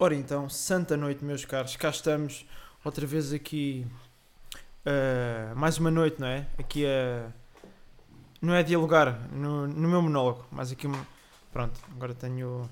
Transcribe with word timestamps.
Ora 0.00 0.14
então, 0.14 0.48
santa 0.48 0.96
noite, 0.96 1.22
meus 1.24 1.44
caros. 1.44 1.76
Cá 1.76 1.90
estamos 1.90 2.44
outra 2.84 3.06
vez 3.06 3.32
aqui. 3.32 3.86
uh, 4.86 5.54
mais 5.56 5.78
uma 5.78 5.90
noite, 5.90 6.18
não 6.20 6.26
é? 6.26 6.46
Aqui 6.58 6.86
a. 6.86 7.30
não 8.40 8.54
é 8.54 8.62
dialogar 8.62 9.28
no, 9.30 9.66
no 9.68 9.88
meu 9.88 10.00
monólogo, 10.02 10.46
mas 10.50 10.72
aqui. 10.72 10.86
Pronto, 11.52 11.78
agora 11.94 12.14
tenho. 12.14 12.68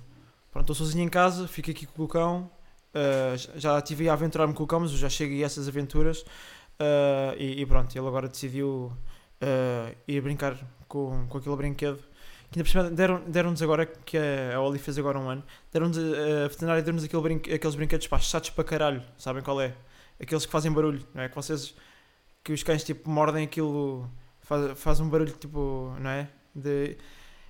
Pronto, 0.53 0.73
estou 0.73 0.87
sozinho 0.87 1.05
em 1.05 1.09
casa, 1.09 1.47
fico 1.47 1.71
aqui 1.71 1.87
com 1.87 2.05
o 2.05 2.09
cão. 2.09 2.51
uh, 2.95 3.37
já- 3.37 3.53
já 3.59 3.79
estive 3.79 4.09
a 4.09 4.15
aventurar-me 4.15 4.55
com 4.55 4.65
o 4.65 4.67
cão, 4.67 4.81
mas 4.81 4.93
eu 4.93 4.99
já 4.99 5.09
cheguei 5.11 5.43
a 5.43 5.47
essas 5.47 5.69
aventuras. 5.69 6.23
uh, 6.81 7.35
e, 7.39 7.61
e 7.61 7.67
pronto, 7.67 7.95
ele 7.97 8.07
agora 8.09 8.29
decidiu 8.29 8.91
uh, 9.43 9.97
ir 10.09 10.21
brincar 10.23 10.57
com, 10.89 11.27
com 11.29 11.39
aquele 11.39 11.57
brinquedo. 11.57 11.99
Que 12.51 12.59
ainda 12.59 12.65
por 12.65 12.71
cima 12.71 12.91
deram- 12.91 13.23
deram-nos 13.27 13.61
agora, 13.63 13.85
que 13.85 14.17
a, 14.17 14.59
Oli 14.61 14.79
fez 14.79 14.97
agora 14.99 15.19
um 15.19 15.29
ano, 15.29 15.45
deram-nos, 15.73 15.99
uh, 15.99 16.45
a 16.47 16.49
veterinária 16.49 16.83
deu-nos 16.83 17.05
aquele 17.05 17.23
brinque- 17.23 17.53
aqueles 17.53 17.75
brinquedos 17.77 18.07
pá, 18.07 18.19
chatos 18.19 18.51
para 18.51 18.65
caralho, 18.65 19.03
sabem 19.19 19.43
qual 19.43 19.61
é? 19.61 19.75
Aqueles 20.21 20.47
que 20.47 20.53
fazem 20.53 20.73
barulho, 20.73 21.07
não 21.15 21.23
é? 21.23 21.29
Que 21.29 21.35
vocês, 21.37 21.75
que 22.43 22.53
os 22.53 22.63
cães 22.63 22.83
tipo 22.83 23.09
mordem 23.11 23.45
aquilo, 23.45 24.11
faz, 24.41 24.79
faz 24.81 25.01
um 25.01 25.09
barulho 25.11 25.33
tipo, 25.33 25.95
não 26.01 26.09
é? 26.11 26.29
De, 26.55 26.97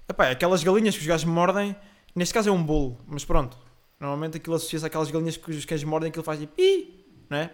epá, 0.09 0.31
aquelas 0.31 0.65
galinhas 0.65 0.95
que 0.97 1.01
os 1.03 1.07
gajos 1.07 1.25
mordem, 1.27 1.77
neste 2.15 2.35
caso 2.35 2.49
é 2.49 2.53
um 2.53 2.63
bolo, 2.63 3.01
mas 3.07 3.25
pronto, 3.25 3.57
normalmente 4.01 4.37
aquilo 4.39 4.57
associa-se 4.57 4.85
àquelas 4.85 5.11
galinhas 5.13 5.37
que 5.37 5.51
os 5.51 5.65
cães 5.65 5.85
mordem, 5.85 6.09
aquilo 6.09 6.25
faz 6.25 6.41
tipo, 6.41 6.55
pi, 6.57 7.07
não 7.31 7.39
é? 7.39 7.51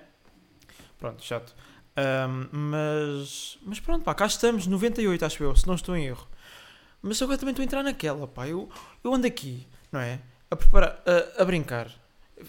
Pronto, 0.98 1.22
chato. 1.22 1.54
Ahm, 1.96 2.48
mas, 2.50 3.58
mas 3.62 3.78
pronto, 3.80 4.02
pá, 4.02 4.14
cá 4.14 4.24
estamos, 4.26 4.66
98 4.66 5.24
acho 5.26 5.44
eu, 5.44 5.54
se 5.54 5.66
não 5.66 5.74
estou 5.74 5.94
em 5.94 6.06
erro. 6.06 6.26
Mas 7.06 7.20
agora 7.20 7.36
também 7.36 7.52
estou 7.52 7.62
a 7.62 7.66
entrar 7.66 7.82
naquela, 7.82 8.26
pá. 8.26 8.48
Eu, 8.48 8.68
eu 9.02 9.12
ando 9.14 9.26
aqui, 9.26 9.66
não 9.92 10.00
é? 10.00 10.20
A 10.50 10.56
preparar, 10.56 11.02
a, 11.38 11.42
a 11.42 11.44
brincar. 11.44 11.90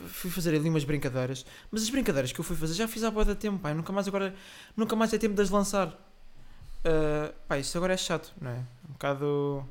Fui 0.07 0.31
fazer 0.31 0.55
ali 0.55 0.69
umas 0.69 0.83
brincadeiras. 0.85 1.45
Mas 1.69 1.83
as 1.83 1.89
brincadeiras 1.89 2.31
que 2.31 2.39
eu 2.39 2.43
fui 2.43 2.55
fazer 2.55 2.73
já 2.73 2.87
fiz 2.87 3.03
há 3.03 3.11
boa 3.11 3.35
tempo, 3.35 3.59
pá. 3.59 3.73
Nunca 3.73 3.91
mais 3.91 4.07
agora. 4.07 4.33
Nunca 4.75 4.95
mais 4.95 5.13
é 5.13 5.17
tempo 5.17 5.35
de 5.35 5.41
as 5.41 5.49
lançar. 5.49 5.93
Ah, 6.83 7.33
pá, 7.47 7.57
isso 7.57 7.77
agora 7.77 7.93
é 7.93 7.97
chato, 7.97 8.33
não 8.39 8.51
é? 8.51 8.59
Um 8.89 8.93
bocado. 8.93 9.67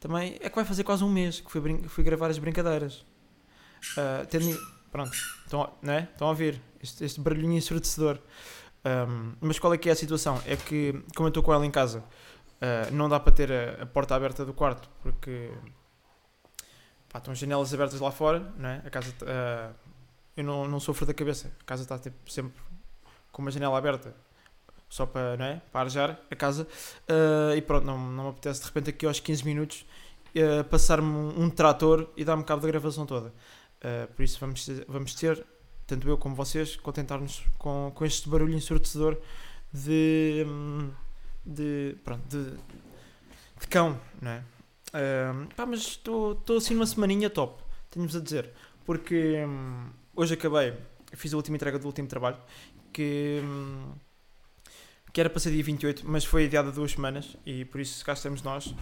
Também 0.00 0.36
é 0.40 0.48
que 0.48 0.54
vai 0.54 0.64
fazer 0.64 0.84
quase 0.84 1.02
um 1.04 1.10
mês 1.10 1.40
que 1.40 1.50
fui, 1.50 1.60
brin- 1.60 1.82
fui 1.88 2.04
gravar 2.04 2.28
as 2.30 2.38
brincadeiras. 2.38 3.04
Ah, 3.98 4.24
tendo, 4.28 4.58
pronto, 4.90 5.12
estão, 5.44 5.62
a- 5.62 5.70
não 5.82 5.92
é? 5.92 6.08
estão 6.10 6.26
a 6.28 6.30
ouvir 6.30 6.60
este, 6.82 7.04
este 7.04 7.20
barulhinho 7.20 7.52
ensurdecedor. 7.54 8.18
Ahm, 8.84 9.32
mas 9.40 9.58
qual 9.58 9.74
é 9.74 9.78
que 9.78 9.88
é 9.88 9.92
a 9.92 9.96
situação? 9.96 10.40
É 10.46 10.54
que, 10.56 10.92
como 11.16 11.26
eu 11.26 11.30
estou 11.30 11.42
com 11.42 11.52
ela 11.52 11.66
em 11.66 11.70
casa, 11.70 12.04
ah, 12.60 12.90
não 12.90 13.08
dá 13.08 13.20
para 13.20 13.32
ter 13.32 13.52
a, 13.52 13.82
a 13.82 13.86
porta 13.86 14.14
aberta 14.14 14.44
do 14.44 14.54
quarto 14.54 14.88
porque 15.02 15.52
pá, 17.12 17.18
estão 17.18 17.32
as 17.32 17.38
janelas 17.38 17.72
abertas 17.72 18.00
lá 18.00 18.10
fora, 18.10 18.52
não 18.56 18.68
é? 18.68 18.82
A 18.84 18.90
casa, 18.90 19.12
ah, 19.26 19.72
eu 20.36 20.44
não, 20.44 20.66
não 20.66 20.80
sofro 20.80 21.06
da 21.06 21.14
cabeça, 21.14 21.52
a 21.60 21.64
casa 21.64 21.82
está 21.82 21.98
tipo, 21.98 22.30
sempre 22.30 22.54
com 23.30 23.42
uma 23.42 23.50
janela 23.50 23.76
aberta 23.76 24.14
só 24.88 25.04
para, 25.04 25.36
não 25.36 25.44
é? 25.44 25.60
para 25.72 25.80
arejar 25.80 26.20
a 26.30 26.36
casa 26.36 26.66
Ah, 27.08 27.54
e 27.54 27.60
pronto, 27.62 27.84
não, 27.84 27.98
não 27.98 28.24
me 28.24 28.30
apetece 28.30 28.60
de 28.60 28.66
repente 28.66 28.90
aqui 28.90 29.06
aos 29.06 29.20
15 29.20 29.44
minutos 29.44 29.86
passar-me 30.70 31.08
um, 31.08 31.48
trator 31.48 32.10
e 32.14 32.22
dar-me 32.22 32.44
cabo 32.44 32.60
da 32.60 32.68
gravação 32.68 33.06
toda. 33.06 33.32
Por 34.14 34.22
isso 34.22 34.38
vamos, 34.38 34.68
vamos 34.86 35.14
ter, 35.14 35.42
tanto 35.86 36.06
eu 36.06 36.18
como 36.18 36.34
vocês, 36.34 36.76
contentar-nos 36.76 37.42
com, 37.56 37.90
com 37.94 38.04
este 38.04 38.28
barulho 38.28 38.52
ensurdecedor 38.54 39.16
de, 39.72 40.44
hum, 40.46 40.90
de, 41.46 41.96
pronto, 42.04 42.22
de, 42.28 42.50
de 43.60 43.66
cão, 43.68 44.00
não 44.20 44.30
é? 44.30 44.42
Ahm, 44.92 45.46
pá, 45.54 45.66
mas 45.66 45.80
estou 45.80 46.42
assim 46.56 46.74
numa 46.74 46.86
semaninha 46.86 47.30
top, 47.30 47.62
tenho-vos 47.90 48.16
a 48.16 48.20
dizer, 48.20 48.50
porque 48.84 49.44
hum, 49.46 49.90
hoje 50.14 50.34
acabei, 50.34 50.74
fiz 51.12 51.32
a 51.32 51.36
última 51.36 51.56
entrega 51.56 51.78
do 51.78 51.86
último 51.86 52.08
trabalho, 52.08 52.38
que, 52.92 53.40
hum, 53.44 53.92
que 55.12 55.20
era 55.20 55.30
para 55.30 55.40
ser 55.40 55.50
dia 55.52 55.62
28, 55.62 56.02
mas 56.06 56.24
foi 56.24 56.46
adiada 56.46 56.72
duas 56.72 56.92
semanas, 56.92 57.36
e 57.44 57.64
por 57.64 57.80
isso 57.80 58.04
cá 58.04 58.12
estamos 58.12 58.42
nós. 58.42 58.74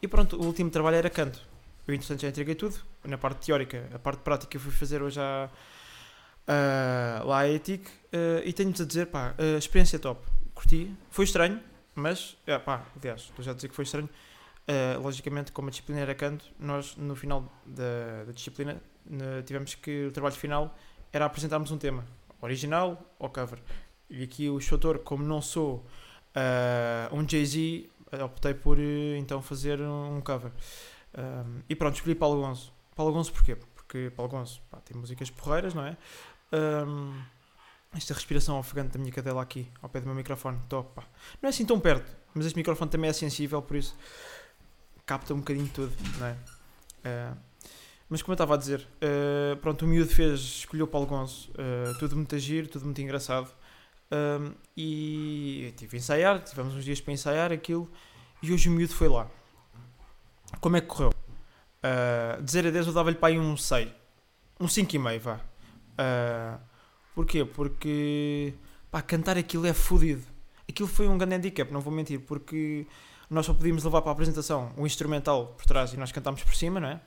E 0.00 0.06
pronto, 0.06 0.36
o 0.36 0.44
último 0.44 0.70
trabalho 0.70 0.96
era 0.96 1.10
canto. 1.10 1.40
Eu, 1.86 1.94
entretanto, 1.94 2.20
já 2.20 2.28
entreguei 2.28 2.54
tudo, 2.54 2.76
na 3.04 3.16
parte 3.16 3.46
teórica, 3.46 3.88
a 3.94 3.98
parte 3.98 4.20
prática 4.20 4.56
eu 4.56 4.60
fui 4.60 4.70
fazer 4.70 5.02
hoje 5.02 5.18
à, 5.18 5.50
ah, 6.46 7.22
lá 7.24 7.38
à 7.40 7.48
ETIC, 7.48 7.88
ah, 8.12 8.42
e 8.44 8.52
tenho-vos 8.52 8.80
a 8.80 8.84
dizer, 8.84 9.06
pá, 9.06 9.34
a 9.38 9.58
experiência 9.58 9.98
top, 9.98 10.20
curti, 10.58 10.92
foi 11.08 11.24
estranho, 11.24 11.60
mas, 11.94 12.36
é, 12.44 12.58
pá, 12.58 12.84
aliás, 12.96 13.22
estou 13.22 13.44
já 13.44 13.52
a 13.52 13.54
dizer 13.54 13.68
que 13.68 13.74
foi 13.74 13.84
estranho. 13.84 14.08
Uh, 14.68 15.00
logicamente, 15.00 15.52
como 15.52 15.68
a 15.68 15.70
disciplina 15.70 16.00
era 16.00 16.14
canto, 16.14 16.44
nós 16.58 16.96
no 16.96 17.14
final 17.14 17.50
da, 17.64 18.24
da 18.26 18.32
disciplina 18.32 18.80
tivemos 19.46 19.74
que 19.74 20.06
o 20.06 20.12
trabalho 20.12 20.34
final 20.34 20.76
era 21.10 21.24
apresentarmos 21.24 21.70
um 21.70 21.78
tema, 21.78 22.04
original 22.42 23.02
ou 23.18 23.30
cover. 23.30 23.58
E 24.10 24.22
aqui 24.22 24.50
o 24.50 24.60
Chotor, 24.60 24.98
como 24.98 25.24
não 25.24 25.40
sou 25.40 25.86
uh, 26.36 27.16
um 27.16 27.26
Jay-Z, 27.26 27.88
optei 28.22 28.52
por 28.52 28.78
uh, 28.78 29.16
então 29.16 29.40
fazer 29.40 29.80
um 29.80 30.20
cover. 30.20 30.52
Um, 31.16 31.62
e 31.68 31.74
pronto, 31.74 31.94
escolhi 31.94 32.14
Paulo 32.14 32.42
Gonzo. 32.42 32.70
Paulo 32.94 33.12
Gonzo 33.12 33.32
porquê? 33.32 33.56
Porque 33.56 34.12
Paulo 34.14 34.30
Gonzo 34.30 34.60
pá, 34.70 34.78
tem 34.84 34.94
músicas 34.98 35.30
porreiras, 35.30 35.72
não 35.72 35.86
é? 35.86 35.96
Um, 36.52 37.14
esta 37.94 38.14
respiração 38.14 38.58
ofegante 38.58 38.90
da 38.92 38.98
minha 38.98 39.12
cadela 39.12 39.42
aqui, 39.42 39.68
ao 39.80 39.88
pé 39.88 40.00
do 40.00 40.06
meu 40.06 40.14
microfone, 40.14 40.58
top, 40.68 40.94
pá. 40.94 41.04
Não 41.40 41.48
é 41.48 41.50
assim 41.50 41.64
tão 41.64 41.80
perto, 41.80 42.10
mas 42.34 42.46
este 42.46 42.56
microfone 42.56 42.90
também 42.90 43.10
é 43.10 43.12
sensível, 43.12 43.62
por 43.62 43.76
isso 43.76 43.96
capta 45.06 45.32
um 45.32 45.38
bocadinho 45.38 45.68
tudo, 45.68 45.92
não 46.18 46.26
é? 46.26 46.36
Eh, 47.04 47.32
mas 48.10 48.22
como 48.22 48.32
eu 48.32 48.34
estava 48.34 48.54
a 48.54 48.56
dizer, 48.56 48.86
eh, 49.00 49.56
pronto, 49.60 49.84
o 49.84 49.88
miúdo 49.88 50.10
fez, 50.10 50.40
escolheu 50.40 50.86
Paulo 50.86 51.06
Gonzo, 51.06 51.50
eh, 51.56 51.92
tudo 51.98 52.14
muito 52.16 52.38
giro, 52.38 52.68
tudo 52.68 52.84
muito 52.84 53.00
engraçado. 53.00 53.50
Um, 54.10 54.54
e 54.74 55.66
eu 55.66 55.72
tive 55.72 55.96
a 55.96 55.98
ensaiar, 55.98 56.42
tivemos 56.42 56.74
uns 56.74 56.84
dias 56.84 57.00
para 57.00 57.12
ensaiar 57.12 57.52
aquilo, 57.52 57.90
e 58.42 58.52
hoje 58.52 58.68
o 58.68 58.72
miúdo 58.72 58.94
foi 58.94 59.08
lá. 59.08 59.28
Como 60.60 60.76
é 60.76 60.80
que 60.80 60.86
correu? 60.86 61.10
Uh, 61.10 62.42
de 62.42 62.50
0 62.50 62.68
a 62.68 62.70
10 62.70 62.86
eu 62.86 62.92
dava-lhe 62.92 63.16
para 63.16 63.28
aí 63.28 63.38
um 63.38 63.56
6, 63.56 63.90
um 64.58 64.66
5,5 64.66 65.18
vá. 65.18 65.34
Uh, 65.36 66.60
porquê? 67.18 67.44
Porque 67.44 68.54
pá, 68.92 69.02
cantar 69.02 69.36
aquilo 69.36 69.66
é 69.66 69.72
fodido. 69.72 70.22
Aquilo 70.68 70.88
foi 70.88 71.08
um 71.08 71.18
grande 71.18 71.34
handicap, 71.34 71.72
não 71.72 71.80
vou 71.80 71.92
mentir, 71.92 72.20
porque 72.20 72.86
nós 73.28 73.44
só 73.44 73.52
podíamos 73.52 73.82
levar 73.82 74.02
para 74.02 74.12
a 74.12 74.12
apresentação 74.12 74.72
o 74.76 74.86
instrumental 74.86 75.48
por 75.58 75.66
trás 75.66 75.92
e 75.92 75.96
nós 75.96 76.12
cantámos 76.12 76.44
por 76.44 76.54
cima, 76.54 76.78
não 76.78 76.88
é? 76.88 77.00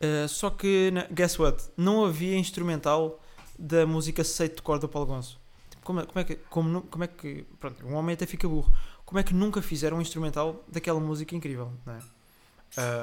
Uh, 0.00 0.28
só 0.28 0.48
que, 0.48 0.92
guess 1.12 1.36
what? 1.40 1.60
Não 1.76 2.04
havia 2.04 2.36
instrumental 2.38 3.20
da 3.58 3.84
música 3.84 4.22
Seito 4.22 4.56
de 4.56 4.62
Cor 4.62 4.78
do 4.78 4.88
Paulo 4.88 5.08
Gonço. 5.08 5.40
Tipo, 5.70 5.82
Como, 5.84 6.00
é- 6.00 6.06
como 6.06 6.20
é 6.20 6.24
que, 6.24 6.36
como, 6.48 6.82
como 6.82 7.02
é 7.02 7.08
que, 7.08 7.44
pronto, 7.58 7.84
um 7.84 7.94
homem 7.94 8.14
até 8.14 8.26
fica 8.26 8.46
burro. 8.48 8.72
Como 9.04 9.18
é 9.18 9.24
que 9.24 9.34
nunca 9.34 9.60
fizeram 9.60 9.96
um 9.96 10.00
instrumental 10.00 10.64
daquela 10.68 11.00
música 11.00 11.34
incrível, 11.34 11.72
não 11.84 11.94
é? 11.94 11.98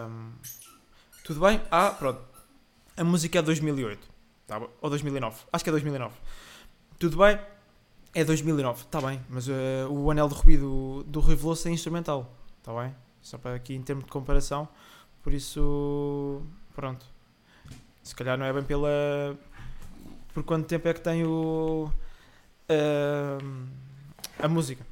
Um, 0.07 0.31
tudo 1.25 1.42
bem? 1.42 1.59
Ah, 1.69 1.90
pronto. 1.90 2.22
A 2.96 3.03
música 3.03 3.40
é 3.40 3.42
2008, 3.42 4.07
tá 4.47 4.61
ou 4.81 4.89
2009. 4.89 5.44
Acho 5.51 5.63
que 5.63 5.69
é 5.69 5.72
2009. 5.72 6.16
Tudo 7.00 7.17
bem? 7.17 7.39
É 8.13 8.23
2009, 8.23 8.83
está 8.83 9.01
bem, 9.01 9.22
mas 9.29 9.50
eh, 9.50 9.85
o 9.89 10.09
Anel 10.09 10.29
de 10.29 10.35
Rubi 10.35 10.57
do, 10.57 11.03
do 11.03 11.19
Rui 11.19 11.35
Veloso 11.35 11.67
é 11.67 11.72
instrumental, 11.72 12.33
está 12.59 12.73
bem? 12.73 12.95
Só 13.22 13.38
para 13.38 13.56
aqui 13.56 13.75
em 13.75 13.81
termos 13.81 14.06
de 14.06 14.11
comparação, 14.11 14.69
por 15.22 15.33
isso, 15.33 16.41
pronto. 16.73 17.06
Se 18.01 18.16
calhar 18.16 18.38
não 18.38 18.45
é 18.45 18.53
bem 18.53 18.63
pela. 18.63 19.38
Por 20.33 20.44
quanto 20.44 20.66
tempo 20.66 20.88
é 20.88 20.94
que 20.94 21.01
tem 21.01 21.25
o. 21.25 21.91
ahm, 22.69 23.66
a 24.39 24.47
música. 24.47 24.85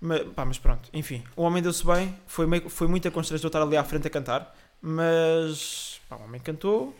Mas, 0.00 0.22
pá, 0.28 0.44
mas 0.44 0.58
pronto, 0.58 0.88
enfim, 0.92 1.24
o 1.34 1.42
homem 1.42 1.60
deu-se 1.60 1.84
bem, 1.84 2.16
foi, 2.26 2.46
meio, 2.46 2.70
foi 2.70 2.86
muito 2.86 3.10
constrangedor 3.10 3.48
estar 3.48 3.62
ali 3.62 3.76
à 3.76 3.82
frente 3.82 4.06
a 4.06 4.10
cantar, 4.10 4.56
mas 4.80 6.00
pá, 6.08 6.14
o 6.16 6.22
homem 6.22 6.40
cantou, 6.40 6.94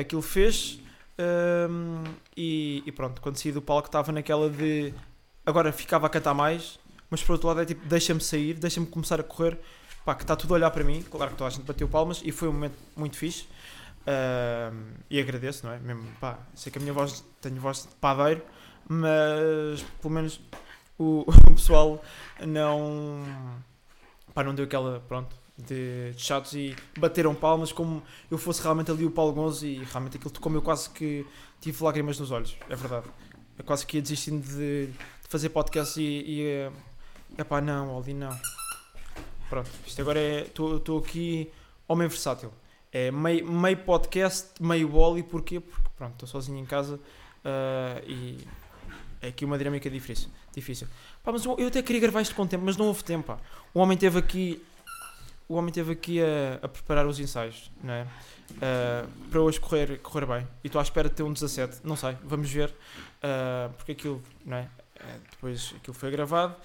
aquilo 0.00 0.22
fez, 0.22 0.80
hum, 1.70 2.04
e, 2.36 2.82
e 2.86 2.92
pronto, 2.92 3.20
quando 3.20 3.36
saí 3.36 3.52
do 3.52 3.62
palco 3.62 3.88
estava 3.88 4.12
naquela 4.12 4.48
de 4.50 4.92
agora 5.44 5.72
ficava 5.72 6.06
a 6.06 6.10
cantar 6.10 6.34
mais, 6.34 6.78
mas 7.10 7.22
por 7.22 7.32
outro 7.32 7.48
lado 7.48 7.60
é 7.60 7.64
tipo, 7.64 7.86
deixa-me 7.86 8.20
sair, 8.20 8.54
deixa-me 8.54 8.86
começar 8.86 9.20
a 9.20 9.22
correr, 9.22 9.58
pá, 10.04 10.14
que 10.14 10.22
está 10.22 10.34
tudo 10.34 10.54
a 10.54 10.56
olhar 10.56 10.70
para 10.70 10.82
mim, 10.84 11.02
claro 11.02 11.30
que 11.30 11.36
toda 11.36 11.48
a 11.48 11.50
gente 11.50 11.64
bateu 11.64 11.88
palmas 11.88 12.20
e 12.24 12.32
foi 12.32 12.48
um 12.48 12.52
momento 12.52 12.76
muito 12.96 13.16
fixe. 13.16 13.46
hum, 14.72 14.94
e 15.10 15.20
agradeço, 15.20 15.66
não 15.66 15.72
é? 15.72 15.78
Mesmo, 15.78 16.04
pá, 16.20 16.38
sei 16.54 16.70
que 16.72 16.78
a 16.78 16.80
minha 16.80 16.92
voz, 16.92 17.24
tenho 17.40 17.60
voz 17.60 17.82
de 17.82 17.94
padeiro, 17.96 18.42
mas 18.88 19.82
pelo 20.00 20.14
menos 20.14 20.40
o, 20.98 21.24
o 21.50 21.54
pessoal 21.54 22.02
não, 22.40 23.22
pá, 24.34 24.42
não 24.44 24.54
deu 24.54 24.64
aquela, 24.64 25.00
pronto, 25.08 25.36
de, 25.58 26.12
de 26.12 26.22
chatos 26.22 26.52
e 26.52 26.76
bateram 26.98 27.34
palmas 27.34 27.72
como 27.72 28.02
eu 28.30 28.38
fosse 28.38 28.62
realmente 28.62 28.90
ali 28.90 29.04
o 29.04 29.10
Paulo 29.10 29.32
Gonzo 29.32 29.66
e 29.66 29.82
realmente 29.84 30.16
aquilo 30.16 30.30
tocou-me, 30.30 30.58
eu 30.58 30.62
quase 30.62 30.90
que 30.90 31.26
tive 31.60 31.82
lágrimas 31.82 32.18
nos 32.18 32.30
olhos, 32.30 32.56
é 32.68 32.76
verdade. 32.76 33.06
Eu 33.58 33.64
quase 33.64 33.86
que 33.86 33.96
ia 33.96 34.02
desistindo 34.02 34.46
de, 34.46 34.86
de 34.88 34.98
fazer 35.28 35.48
podcast 35.48 35.98
e, 35.98 36.04
e 36.04 36.42
eh, 36.42 36.72
epá, 37.38 37.60
não, 37.60 37.88
Aldi, 37.88 38.12
não. 38.12 38.38
Pronto, 39.48 39.70
isto 39.86 40.00
agora 40.00 40.20
é, 40.20 40.42
estou 40.42 40.98
aqui, 40.98 41.50
homem 41.88 42.08
versátil. 42.08 42.52
é 42.92 43.10
meio, 43.10 43.50
meio 43.50 43.78
podcast, 43.78 44.50
meio 44.60 44.88
boli, 44.88 45.22
porquê? 45.22 45.60
Porque 45.60 45.88
pronto, 45.96 46.12
estou 46.12 46.28
sozinho 46.28 46.58
em 46.58 46.66
casa 46.66 46.96
uh, 46.96 48.10
e 48.10 48.46
é 49.22 49.28
aqui 49.28 49.44
uma 49.44 49.56
dinâmica 49.56 49.88
difícil. 49.88 50.28
difícil. 50.54 50.86
Pá, 51.22 51.32
mas 51.32 51.44
eu, 51.44 51.56
eu 51.58 51.68
até 51.68 51.82
queria 51.82 52.00
gravar 52.00 52.20
isto 52.20 52.34
com 52.34 52.46
tempo, 52.46 52.64
mas 52.64 52.76
não 52.76 52.86
houve 52.86 53.02
tempo. 53.02 53.26
Pá. 53.26 53.38
O 53.72 53.80
homem 53.80 53.96
teve 53.96 54.18
aqui. 54.18 54.62
O 55.48 55.54
homem 55.54 55.72
teve 55.72 55.92
aqui 55.92 56.20
a, 56.20 56.58
a 56.62 56.68
preparar 56.68 57.06
os 57.06 57.20
ensaios, 57.20 57.70
não 57.82 57.92
é? 57.92 58.02
Uh, 58.52 59.28
para 59.30 59.40
hoje 59.40 59.60
correr, 59.60 59.98
correr 59.98 60.26
bem. 60.26 60.48
E 60.64 60.66
estou 60.66 60.78
à 60.80 60.82
espera 60.82 61.08
de 61.08 61.14
ter 61.14 61.22
um 61.22 61.32
17. 61.32 61.80
Não 61.84 61.96
sei, 61.96 62.16
vamos 62.24 62.50
ver. 62.50 62.70
Uh, 62.70 63.72
porque 63.76 63.92
aquilo, 63.92 64.22
não 64.44 64.56
é? 64.56 64.68
depois 65.30 65.74
aquilo 65.76 65.94
foi 65.94 66.10
gravado. 66.10 66.56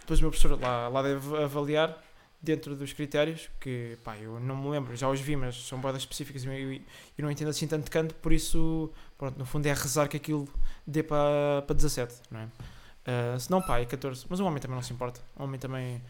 Depois 0.00 0.20
o 0.20 0.22
meu 0.22 0.30
professor 0.30 0.60
lá, 0.60 0.88
lá 0.88 1.02
deve 1.02 1.36
avaliar 1.42 2.02
dentro 2.40 2.76
dos 2.76 2.92
critérios, 2.92 3.48
que 3.60 3.98
pá, 4.04 4.16
eu 4.16 4.38
não 4.38 4.56
me 4.56 4.68
lembro, 4.70 4.94
já 4.94 5.08
os 5.08 5.20
vi, 5.20 5.34
mas 5.34 5.66
são 5.66 5.80
bodas 5.80 6.02
específicas 6.02 6.44
e 6.44 6.46
eu, 6.46 6.72
eu, 6.74 6.80
não 7.18 7.30
entendo 7.30 7.48
assim 7.48 7.66
tanto 7.66 7.90
canto, 7.90 8.14
por 8.16 8.32
isso, 8.32 8.92
pronto, 9.18 9.36
no 9.36 9.44
fundo 9.44 9.66
é 9.66 9.72
rezar 9.72 10.06
que 10.08 10.16
aquilo 10.16 10.48
dê 10.86 11.02
para, 11.02 11.62
para 11.66 11.74
17, 11.74 12.14
não 12.30 12.40
é? 12.40 12.44
Uh, 12.44 13.40
se 13.40 13.50
não, 13.50 13.62
pá, 13.62 13.80
é 13.80 13.84
14. 13.84 14.26
Mas 14.28 14.40
o 14.40 14.44
homem 14.44 14.60
também 14.60 14.76
não 14.76 14.82
se 14.82 14.92
importa, 14.92 15.20
o 15.36 15.42
homem 15.42 15.58
também, 15.58 16.00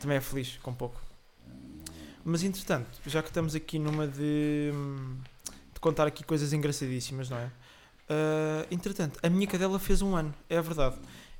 também 0.00 0.16
é 0.16 0.20
feliz 0.20 0.58
com 0.58 0.74
pouco. 0.74 1.00
Mas 2.24 2.42
entretanto, 2.42 3.00
já 3.06 3.22
que 3.22 3.28
estamos 3.28 3.54
aqui 3.54 3.78
numa 3.78 4.06
de, 4.06 4.70
de 5.72 5.80
contar 5.80 6.06
aqui 6.06 6.22
coisas 6.22 6.52
engraçadíssimas, 6.52 7.30
não 7.30 7.38
é? 7.38 7.46
Uh, 7.46 8.66
entretanto, 8.70 9.18
a 9.22 9.28
minha 9.30 9.46
cadela 9.46 9.78
fez 9.78 10.02
um 10.02 10.14
ano, 10.14 10.34
é 10.48 10.58
a 10.58 10.62
verdade. 10.62 10.96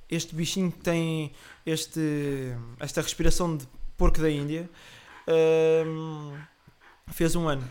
Este 0.08 0.34
bichinho 0.34 0.72
que 0.72 0.78
tem 0.78 1.32
este, 1.66 2.54
esta 2.78 3.02
respiração 3.02 3.56
de 3.56 3.66
porco 3.96 4.20
da 4.20 4.30
Índia, 4.30 4.68
um, 5.86 6.36
fez 7.08 7.36
um 7.36 7.48
ano. 7.48 7.68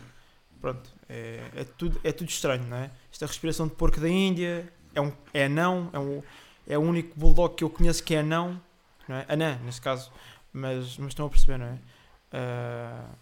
Pronto, 0.62 0.90
é, 1.08 1.42
é, 1.56 1.64
tudo, 1.64 2.00
é 2.04 2.12
tudo 2.12 2.30
estranho, 2.30 2.66
não 2.66 2.78
é? 2.78 2.92
Esta 3.12 3.26
respiração 3.26 3.68
de 3.68 3.74
porco 3.76 4.00
da 4.00 4.10
Índia 4.10 4.72
é, 4.94 5.02
um, 5.02 5.12
é 5.34 5.48
não, 5.48 5.90
é, 5.94 6.00
um, 6.00 6.22
é 6.68 6.78
o 6.78 6.82
único 6.82 7.18
bulldog 7.18 7.56
que 7.56 7.64
eu 7.64 7.70
conheço 7.70 8.04
que 8.04 8.14
é 8.16 8.22
não, 8.22 8.62
não 9.08 9.16
é? 9.16 9.26
Anã, 9.30 9.58
neste 9.64 9.82
caso, 9.82 10.12
mas, 10.52 10.98
mas 10.98 11.10
estão 11.10 11.26
a 11.26 11.30
perceber, 11.30 11.58
não 11.58 11.68
é? 11.68 11.80
Uh, 12.34 13.16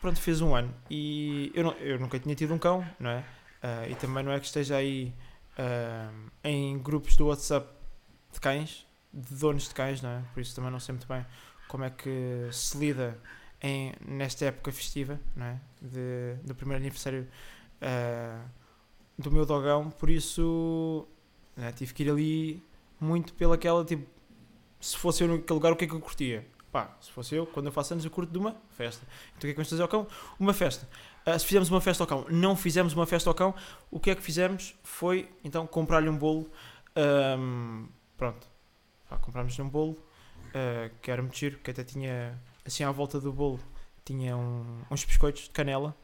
pronto, 0.00 0.20
fez 0.20 0.40
um 0.40 0.54
ano 0.54 0.74
e 0.90 1.50
eu, 1.54 1.64
não, 1.64 1.72
eu 1.74 1.98
nunca 1.98 2.18
tinha 2.18 2.34
tido 2.34 2.52
um 2.52 2.58
cão, 2.58 2.86
não 2.98 3.10
é? 3.10 3.18
Uh, 3.62 3.90
e 3.90 3.94
também 3.94 4.22
não 4.22 4.32
é 4.32 4.38
que 4.38 4.46
esteja 4.46 4.76
aí 4.76 5.14
uh, 5.58 6.30
em 6.42 6.78
grupos 6.78 7.16
do 7.16 7.26
WhatsApp 7.26 7.68
de 8.32 8.40
cães, 8.40 8.86
de 9.12 9.34
donos 9.34 9.68
de 9.68 9.74
cães, 9.74 10.02
não 10.02 10.10
é? 10.10 10.22
Por 10.34 10.40
isso 10.40 10.54
também 10.54 10.70
não 10.70 10.80
sei 10.80 10.92
muito 10.92 11.08
bem 11.08 11.24
como 11.68 11.84
é 11.84 11.90
que 11.90 12.48
se 12.52 12.76
lida 12.76 13.18
em, 13.62 13.94
nesta 14.06 14.44
época 14.44 14.70
festiva, 14.70 15.18
não 15.34 15.46
é? 15.46 15.60
De, 15.80 16.34
do 16.46 16.54
primeiro 16.54 16.82
aniversário 16.82 17.26
do 19.18 19.30
meu 19.30 19.44
dogão, 19.44 19.90
por 19.90 20.08
isso 20.08 21.06
é? 21.56 21.70
tive 21.72 21.94
que 21.94 22.02
ir 22.02 22.10
ali 22.10 22.62
muito 23.00 23.32
pelaquela, 23.34 23.84
tipo, 23.84 24.06
se 24.80 24.96
fosse 24.96 25.22
eu 25.22 25.28
naquele 25.28 25.54
lugar, 25.54 25.72
o 25.72 25.76
que 25.76 25.84
é 25.84 25.88
que 25.88 25.94
eu 25.94 26.00
curtia? 26.00 26.46
Pá, 26.74 26.90
se 27.00 27.08
fosse 27.12 27.36
eu, 27.36 27.46
quando 27.46 27.66
eu 27.66 27.72
faço 27.72 27.94
anos, 27.94 28.04
eu 28.04 28.10
curto 28.10 28.32
de 28.32 28.36
uma 28.36 28.56
festa. 28.70 29.06
Então 29.28 29.36
o 29.36 29.40
que 29.42 29.46
é 29.46 29.50
que 29.50 29.54
vamos 29.54 29.70
fazer 29.70 29.82
ao 29.82 29.86
cão? 29.86 30.08
Uma 30.40 30.52
festa. 30.52 30.88
Uh, 31.24 31.38
se 31.38 31.46
fizemos 31.46 31.70
uma 31.70 31.80
festa 31.80 32.02
ao 32.02 32.06
cão, 32.08 32.26
não 32.28 32.56
fizemos 32.56 32.92
uma 32.94 33.06
festa 33.06 33.30
ao 33.30 33.34
cão, 33.34 33.54
o 33.92 34.00
que 34.00 34.10
é 34.10 34.14
que 34.16 34.20
fizemos 34.20 34.74
foi, 34.82 35.30
então, 35.44 35.68
comprar-lhe 35.68 36.08
um 36.08 36.18
bolo. 36.18 36.50
Um, 36.96 37.86
pronto, 38.16 38.44
comprámos-lhe 39.20 39.62
um 39.62 39.68
bolo 39.68 39.92
uh, 39.92 40.90
que 41.00 41.12
era 41.12 41.22
muito 41.22 41.38
giro, 41.38 41.60
que 41.60 41.70
até 41.70 41.84
tinha, 41.84 42.36
assim 42.66 42.82
à 42.82 42.90
volta 42.90 43.20
do 43.20 43.32
bolo, 43.32 43.60
tinha 44.04 44.36
um, 44.36 44.82
uns 44.90 45.04
biscoitos 45.04 45.44
de 45.44 45.50
canela. 45.50 45.96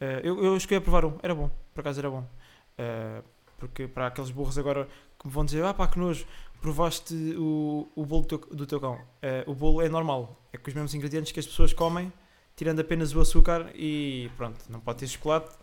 Uh, 0.00 0.26
eu, 0.26 0.44
eu 0.44 0.56
escolhi 0.56 0.78
a 0.78 0.80
provar 0.80 1.04
um, 1.04 1.16
era 1.22 1.36
bom, 1.36 1.52
por 1.72 1.82
acaso 1.82 2.00
era 2.00 2.10
bom. 2.10 2.28
Uh, 2.76 3.22
porque 3.58 3.86
para 3.86 4.08
aqueles 4.08 4.32
burros 4.32 4.58
agora 4.58 4.88
que 5.18 5.26
me 5.26 5.32
vão 5.32 5.44
dizer, 5.44 5.64
ah 5.64 5.74
pá, 5.74 5.86
que 5.86 5.98
nojo, 5.98 6.26
provaste 6.60 7.14
o, 7.38 7.88
o 7.94 8.04
bolo 8.04 8.22
do 8.22 8.38
teu, 8.38 8.56
do 8.56 8.66
teu 8.66 8.80
cão. 8.80 9.00
o 9.46 9.54
bolo 9.54 9.82
é 9.82 9.88
normal, 9.88 10.40
é 10.52 10.58
com 10.58 10.68
os 10.68 10.74
mesmos 10.74 10.94
ingredientes 10.94 11.32
que 11.32 11.40
as 11.40 11.46
pessoas 11.46 11.72
comem, 11.72 12.12
tirando 12.56 12.80
apenas 12.80 13.14
o 13.14 13.20
açúcar 13.20 13.70
e 13.74 14.30
pronto, 14.36 14.64
não 14.68 14.80
pode 14.80 15.00
ter 15.00 15.08
chocolate. 15.08 15.56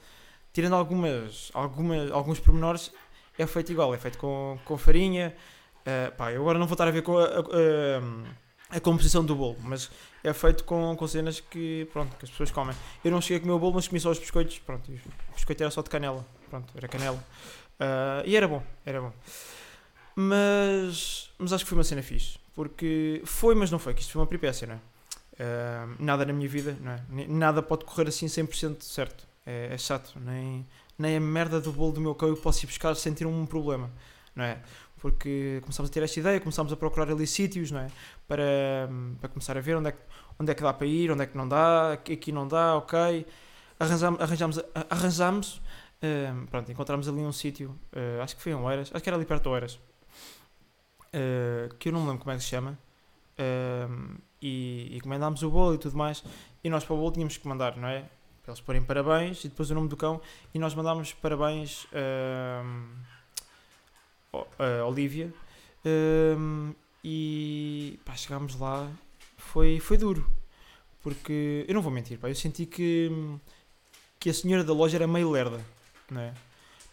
Tirando 0.54 0.76
algumas, 0.76 1.50
algumas, 1.54 2.12
alguns 2.12 2.40
pormenores, 2.40 2.92
é 3.38 3.48
feito 3.48 3.72
igual, 3.72 3.94
é 3.94 3.98
feito 3.98 4.20
com, 4.20 4.60
com 4.64 4.78
farinha, 4.78 5.36
Uh, 5.84 6.16
pá, 6.16 6.32
eu 6.32 6.42
agora 6.42 6.58
não 6.58 6.66
vou 6.66 6.76
estar 6.76 6.88
a 6.88 6.92
ver 6.92 7.02
com 7.02 7.18
a, 7.18 7.26
a, 7.26 8.78
a, 8.78 8.80
composição 8.80 9.24
do 9.24 9.36
bolo, 9.36 9.58
mas 9.62 9.92
é 10.24 10.32
feito 10.32 10.64
com, 10.64 10.96
com 10.96 11.08
cenas 11.08 11.42
que, 11.42 11.90
pronto, 11.92 12.16
que 12.16 12.24
as 12.24 12.32
pessoas 12.32 12.52
comem. 12.52 12.74
Eu 13.04 13.12
não 13.12 13.20
cheguei 13.20 13.38
a 13.38 13.40
comer 13.42 13.52
o 13.52 13.60
bolo, 13.60 13.74
mas 13.74 13.88
comi 13.90 14.00
só 14.00 14.10
os 14.10 14.18
biscoitos. 14.18 14.60
Pronto, 14.60 14.90
o 14.90 15.34
biscoito 15.34 15.62
era 15.62 15.70
só 15.70 15.82
de 15.82 15.90
canela. 15.90 16.26
Pronto, 16.50 16.72
era 16.78 16.88
canela. 16.88 17.22
Uh, 17.80 18.24
e 18.26 18.36
era 18.36 18.48
bom, 18.48 18.64
era 18.86 19.02
bom. 19.02 19.14
Mas, 20.16 21.32
mas 21.38 21.54
acho 21.54 21.66
que 21.66 21.70
foi 21.70 21.78
uma 21.78 21.84
cena 21.84 22.02
fixe. 22.02 22.38
Porque 22.54 23.22
foi, 23.26 23.56
mas 23.56 23.72
não 23.72 23.80
foi, 23.80 23.94
que 23.94 24.02
isto 24.02 24.12
foi 24.12 24.22
uma 24.22 24.28
peripécia, 24.28 24.68
não 24.68 24.76
é? 24.76 24.80
Uh, 25.34 25.96
nada 26.00 26.24
na 26.26 26.34
minha 26.34 26.48
vida, 26.48 26.78
não 26.80 26.92
é? 26.92 27.28
Nada 27.28 27.62
pode 27.64 27.86
correr 27.86 28.08
assim 28.08 28.28
100% 28.28 28.82
certo. 28.82 29.28
É, 29.46 29.70
é 29.72 29.78
chato. 29.78 30.14
Nem, 30.20 30.66
nem 30.98 31.18
a 31.18 31.20
merda 31.20 31.60
do 31.60 31.72
bolo 31.72 31.94
do 31.94 32.02
meu 32.02 32.14
cão 32.14 32.30
eu 32.30 32.38
posso 32.38 32.64
ir 32.64 32.68
buscar 32.68 32.96
sem 32.96 33.14
ter 33.14 33.26
um 33.26 33.46
problema, 33.46 33.92
não 34.36 34.44
é? 34.44 34.60
porque 35.04 35.60
começámos 35.64 35.92
a 35.92 35.94
ter 35.94 36.02
esta 36.02 36.18
ideia, 36.18 36.40
começámos 36.40 36.72
a 36.72 36.78
procurar 36.78 37.12
ali 37.12 37.28
sítios, 37.28 37.72
não 37.72 37.82
é? 37.82 37.88
Para, 38.26 38.90
para 39.20 39.28
começar 39.28 39.58
a 39.58 39.60
ver 39.60 39.76
onde 39.76 39.90
é, 39.90 39.92
que, 39.92 40.00
onde 40.40 40.50
é 40.50 40.56
que 40.56 40.64
dá 40.64 40.72
para 40.72 40.88
ir, 40.88 41.12
onde 41.12 41.24
é 41.24 41.26
que 41.26 41.36
não 41.36 41.46
dá, 41.46 41.92
aqui 41.92 42.32
não 42.32 42.48
dá, 42.48 42.78
ok. 42.78 43.26
Arranjamos, 43.78 44.22
arranjamos, 44.22 44.60
arranjamos 44.90 45.62
uh, 46.04 46.48
pronto, 46.48 46.72
encontramos 46.72 47.08
ali 47.08 47.22
um 47.22 47.32
sítio, 47.32 47.80
uh, 47.94 48.22
acho 48.22 48.36
que 48.36 48.42
foi 48.42 48.52
em 48.52 48.56
Oeiras, 48.56 48.92
acho 48.94 49.02
que 49.04 49.10
era 49.10 49.18
ali 49.18 49.26
perto 49.26 49.44
de 49.44 49.50
Oeiras, 49.50 49.76
uh, 49.76 51.74
que 51.80 51.90
eu 51.90 51.94
não 51.94 52.02
me 52.02 52.08
lembro 52.08 52.24
como 52.24 52.32
é 52.32 52.38
que 52.38 52.44
se 52.44 52.50
chama, 52.50 52.78
e, 54.42 54.90
e 54.96 55.02
comendámos 55.02 55.42
o 55.42 55.50
bolo 55.50 55.74
e 55.74 55.78
tudo 55.78 55.98
mais, 55.98 56.24
e 56.64 56.70
nós 56.70 56.84
para 56.84 56.94
o 56.94 56.98
bolo 56.98 57.12
tínhamos 57.12 57.38
que 57.38 57.48
mandar, 57.48 57.78
não 57.78 57.88
é? 57.88 58.06
Para 58.44 58.52
eles 58.52 58.62
porem 58.62 58.84
parabéns 58.84 59.44
e 59.46 59.48
depois 59.48 59.72
o 59.72 59.74
nome 59.74 59.88
do 59.88 59.98
cão, 59.98 60.22
e 60.54 60.60
nós 60.60 60.76
mandámos 60.76 61.14
parabéns 61.14 61.86
uh, 61.86 62.66
Olivia. 64.86 65.34
E 67.04 68.00
pá, 68.06 68.16
chegámos 68.16 68.58
lá, 68.58 68.90
foi, 69.38 69.80
foi 69.80 69.98
duro. 69.98 70.26
Porque 71.02 71.66
eu 71.68 71.74
não 71.74 71.82
vou 71.82 71.92
mentir, 71.92 72.18
pá, 72.18 72.30
eu 72.30 72.36
senti 72.36 72.66
que, 72.66 73.12
que 74.20 74.30
a 74.30 74.34
senhora 74.34 74.64
da 74.64 74.74
loja 74.74 74.96
era 74.96 75.06
meio 75.06 75.30
lerda, 75.30 75.60
não 76.10 76.22
é? 76.22 76.34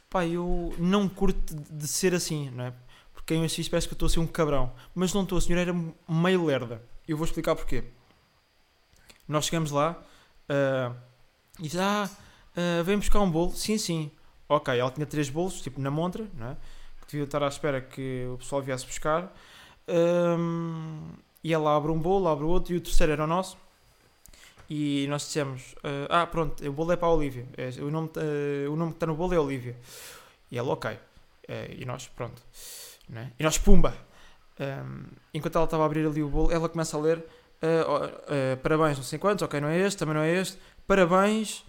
Pá, 0.08 0.26
eu 0.26 0.74
não 0.78 1.08
curto 1.08 1.54
de 1.54 1.86
ser 1.86 2.14
assim, 2.14 2.50
não 2.50 2.64
é? 2.64 2.72
Porque 3.12 3.34
eu 3.34 3.44
assisto 3.44 3.70
parece 3.70 3.86
que 3.86 3.92
eu 3.92 3.96
estou 3.96 4.06
a 4.06 4.10
ser 4.10 4.20
um 4.20 4.26
cabrão. 4.26 4.72
Mas 4.94 5.12
não 5.14 5.22
estou, 5.22 5.38
a 5.38 5.40
senhora 5.40 5.62
era 5.62 5.92
meio 6.08 6.44
lerda. 6.44 6.82
Eu 7.06 7.16
vou 7.16 7.24
explicar 7.24 7.54
porquê. 7.54 7.84
Nós 9.28 9.44
chegamos 9.44 9.70
lá 9.70 9.96
uh, 10.48 10.96
e 11.58 11.62
diz: 11.62 11.76
Ah, 11.76 12.10
uh, 12.56 12.84
vem 12.84 12.96
buscar 12.96 13.20
um 13.20 13.30
bolo. 13.30 13.52
Sim, 13.52 13.78
sim. 13.78 14.10
Ok, 14.48 14.76
ela 14.76 14.90
tinha 14.90 15.06
três 15.06 15.30
bolos, 15.30 15.60
tipo 15.60 15.80
na 15.80 15.90
montra, 15.90 16.26
não 16.34 16.48
é? 16.48 16.56
devia 17.10 17.24
estar 17.24 17.42
à 17.42 17.48
espera 17.48 17.80
que 17.80 18.26
o 18.32 18.38
pessoal 18.38 18.62
viesse 18.62 18.86
buscar. 18.86 19.32
Um, 19.88 21.10
e 21.42 21.52
ela 21.52 21.76
abre 21.76 21.90
um 21.90 21.98
bolo, 21.98 22.28
abre 22.28 22.44
outro, 22.44 22.72
e 22.72 22.76
o 22.76 22.80
terceiro 22.80 23.12
era 23.12 23.24
o 23.24 23.26
nosso. 23.26 23.56
E 24.70 25.04
nós 25.08 25.22
dissemos: 25.22 25.72
uh, 25.78 26.06
Ah, 26.08 26.26
pronto, 26.28 26.64
o 26.64 26.72
bolo 26.72 26.92
é 26.92 26.96
para 26.96 27.08
a 27.08 27.12
Olivia. 27.12 27.44
É, 27.56 27.68
o, 27.82 27.90
nome, 27.90 28.08
uh, 28.16 28.72
o 28.72 28.76
nome 28.76 28.92
que 28.92 28.96
está 28.96 29.06
no 29.06 29.16
bolo 29.16 29.34
é 29.34 29.40
Olivia. 29.40 29.76
E 30.48 30.56
ela, 30.56 30.72
ok. 30.72 30.92
Uh, 30.92 30.98
e 31.76 31.84
nós, 31.84 32.06
pronto. 32.06 32.40
Né? 33.08 33.32
E 33.36 33.42
nós, 33.42 33.58
pumba! 33.58 33.96
Um, 34.60 35.06
enquanto 35.34 35.56
ela 35.56 35.64
estava 35.64 35.82
a 35.82 35.86
abrir 35.86 36.06
ali 36.06 36.22
o 36.22 36.28
bolo, 36.28 36.52
ela 36.52 36.68
começa 36.68 36.96
a 36.96 37.00
ler: 37.00 37.26
Parabéns, 38.62 38.96
não 38.96 39.04
sei 39.04 39.18
quantos, 39.18 39.42
ok, 39.42 39.60
não 39.60 39.68
é 39.68 39.78
este, 39.80 39.98
também 39.98 40.14
não 40.14 40.22
é 40.22 40.32
este. 40.32 40.56
Parabéns, 40.86 41.64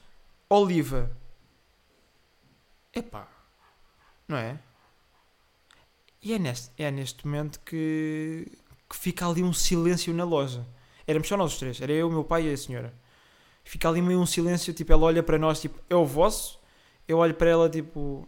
Oliva. 0.47 1.11
Epá, 2.93 3.27
não 4.27 4.37
é? 4.37 4.59
E 6.21 6.33
é 6.33 6.39
neste, 6.39 6.69
é 6.77 6.91
neste 6.91 7.25
momento 7.25 7.59
que, 7.61 8.45
que 8.87 8.95
fica 8.95 9.27
ali 9.27 9.41
um 9.41 9.53
silêncio 9.53 10.13
na 10.13 10.23
loja. 10.23 10.67
Éramos 11.07 11.27
só 11.27 11.37
nós 11.37 11.53
os 11.53 11.59
três, 11.59 11.81
era 11.81 11.91
eu, 11.91 12.09
meu 12.09 12.23
pai 12.23 12.47
e 12.47 12.53
a 12.53 12.57
senhora. 12.57 12.93
Fica 13.63 13.89
ali 13.89 14.01
meio 14.01 14.19
um 14.19 14.25
silêncio, 14.25 14.73
tipo, 14.73 14.91
ela 14.91 15.03
olha 15.03 15.23
para 15.23 15.37
nós, 15.37 15.61
tipo, 15.61 15.79
é 15.89 15.95
o 15.95 16.05
vosso? 16.05 16.59
Eu 17.07 17.17
olho 17.17 17.33
para 17.33 17.49
ela, 17.49 17.69
tipo, 17.69 18.27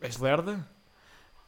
és 0.00 0.16
lerda? 0.18 0.66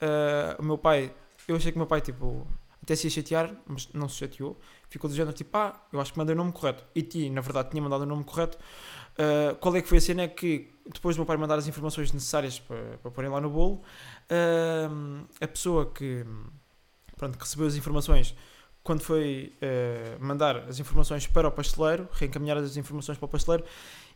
Uh, 0.00 0.60
o 0.60 0.64
meu 0.64 0.78
pai, 0.78 1.14
eu 1.46 1.56
achei 1.56 1.72
que 1.72 1.76
o 1.76 1.80
meu 1.80 1.86
pai, 1.86 2.00
tipo, 2.00 2.46
até 2.82 2.96
se 2.96 3.06
ia 3.06 3.10
chatear, 3.10 3.54
mas 3.66 3.88
não 3.92 4.08
se 4.08 4.16
chateou. 4.16 4.58
Ficou 4.88 5.10
do 5.10 5.16
género, 5.16 5.34
tipo, 5.34 5.56
ah, 5.56 5.78
eu 5.92 6.00
acho 6.00 6.12
que 6.12 6.18
mandei 6.18 6.34
o 6.34 6.38
nome 6.38 6.52
correto. 6.52 6.84
E 6.94 7.02
ti, 7.02 7.28
na 7.30 7.40
verdade, 7.40 7.70
tinha 7.70 7.82
mandado 7.82 8.02
o 8.02 8.06
nome 8.06 8.24
correto. 8.24 8.58
Uh, 9.18 9.54
qual 9.56 9.74
é 9.76 9.82
que 9.82 9.88
foi 9.88 9.98
a 9.98 10.00
cena? 10.00 10.22
É 10.22 10.28
que 10.28 10.72
depois 10.86 11.16
do 11.16 11.20
meu 11.20 11.26
pai 11.26 11.36
mandar 11.36 11.58
as 11.58 11.66
informações 11.66 12.12
necessárias 12.12 12.58
para, 12.58 12.98
para 12.98 13.10
porem 13.10 13.30
lá 13.30 13.40
no 13.40 13.50
bolo, 13.50 13.82
uh, 14.30 15.26
a 15.40 15.48
pessoa 15.48 15.92
que, 15.92 16.24
pronto, 17.16 17.36
que 17.36 17.44
recebeu 17.44 17.66
as 17.66 17.74
informações 17.74 18.34
quando 18.88 19.02
foi 19.02 19.52
eh, 19.60 20.16
mandar 20.18 20.56
as 20.66 20.80
informações 20.80 21.26
para 21.26 21.46
o 21.46 21.52
pasteleiro, 21.52 22.08
reencaminhar 22.10 22.56
as 22.56 22.74
informações 22.78 23.18
para 23.18 23.26
o 23.26 23.28
pasteleiro, 23.28 23.62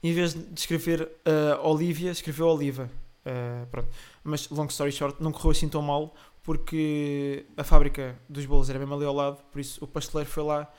em 0.02 0.14
vez 0.14 0.32
de 0.32 0.58
escrever 0.58 1.12
eh, 1.26 1.58
Olivia, 1.62 2.10
escreveu 2.10 2.46
Oliva. 2.46 2.88
Eh, 3.22 3.66
pronto. 3.70 3.90
Mas, 4.24 4.48
long 4.48 4.64
story 4.68 4.90
short, 4.90 5.22
não 5.22 5.30
correu 5.30 5.50
assim 5.50 5.68
tão 5.68 5.82
mal, 5.82 6.14
porque 6.42 7.44
a 7.54 7.62
fábrica 7.62 8.18
dos 8.26 8.46
bolos 8.46 8.70
era 8.70 8.78
mesmo 8.78 8.94
ali 8.94 9.04
ao 9.04 9.12
lado, 9.12 9.44
por 9.52 9.60
isso 9.60 9.84
o 9.84 9.86
pasteleiro 9.86 10.30
foi 10.30 10.42
lá. 10.42 10.72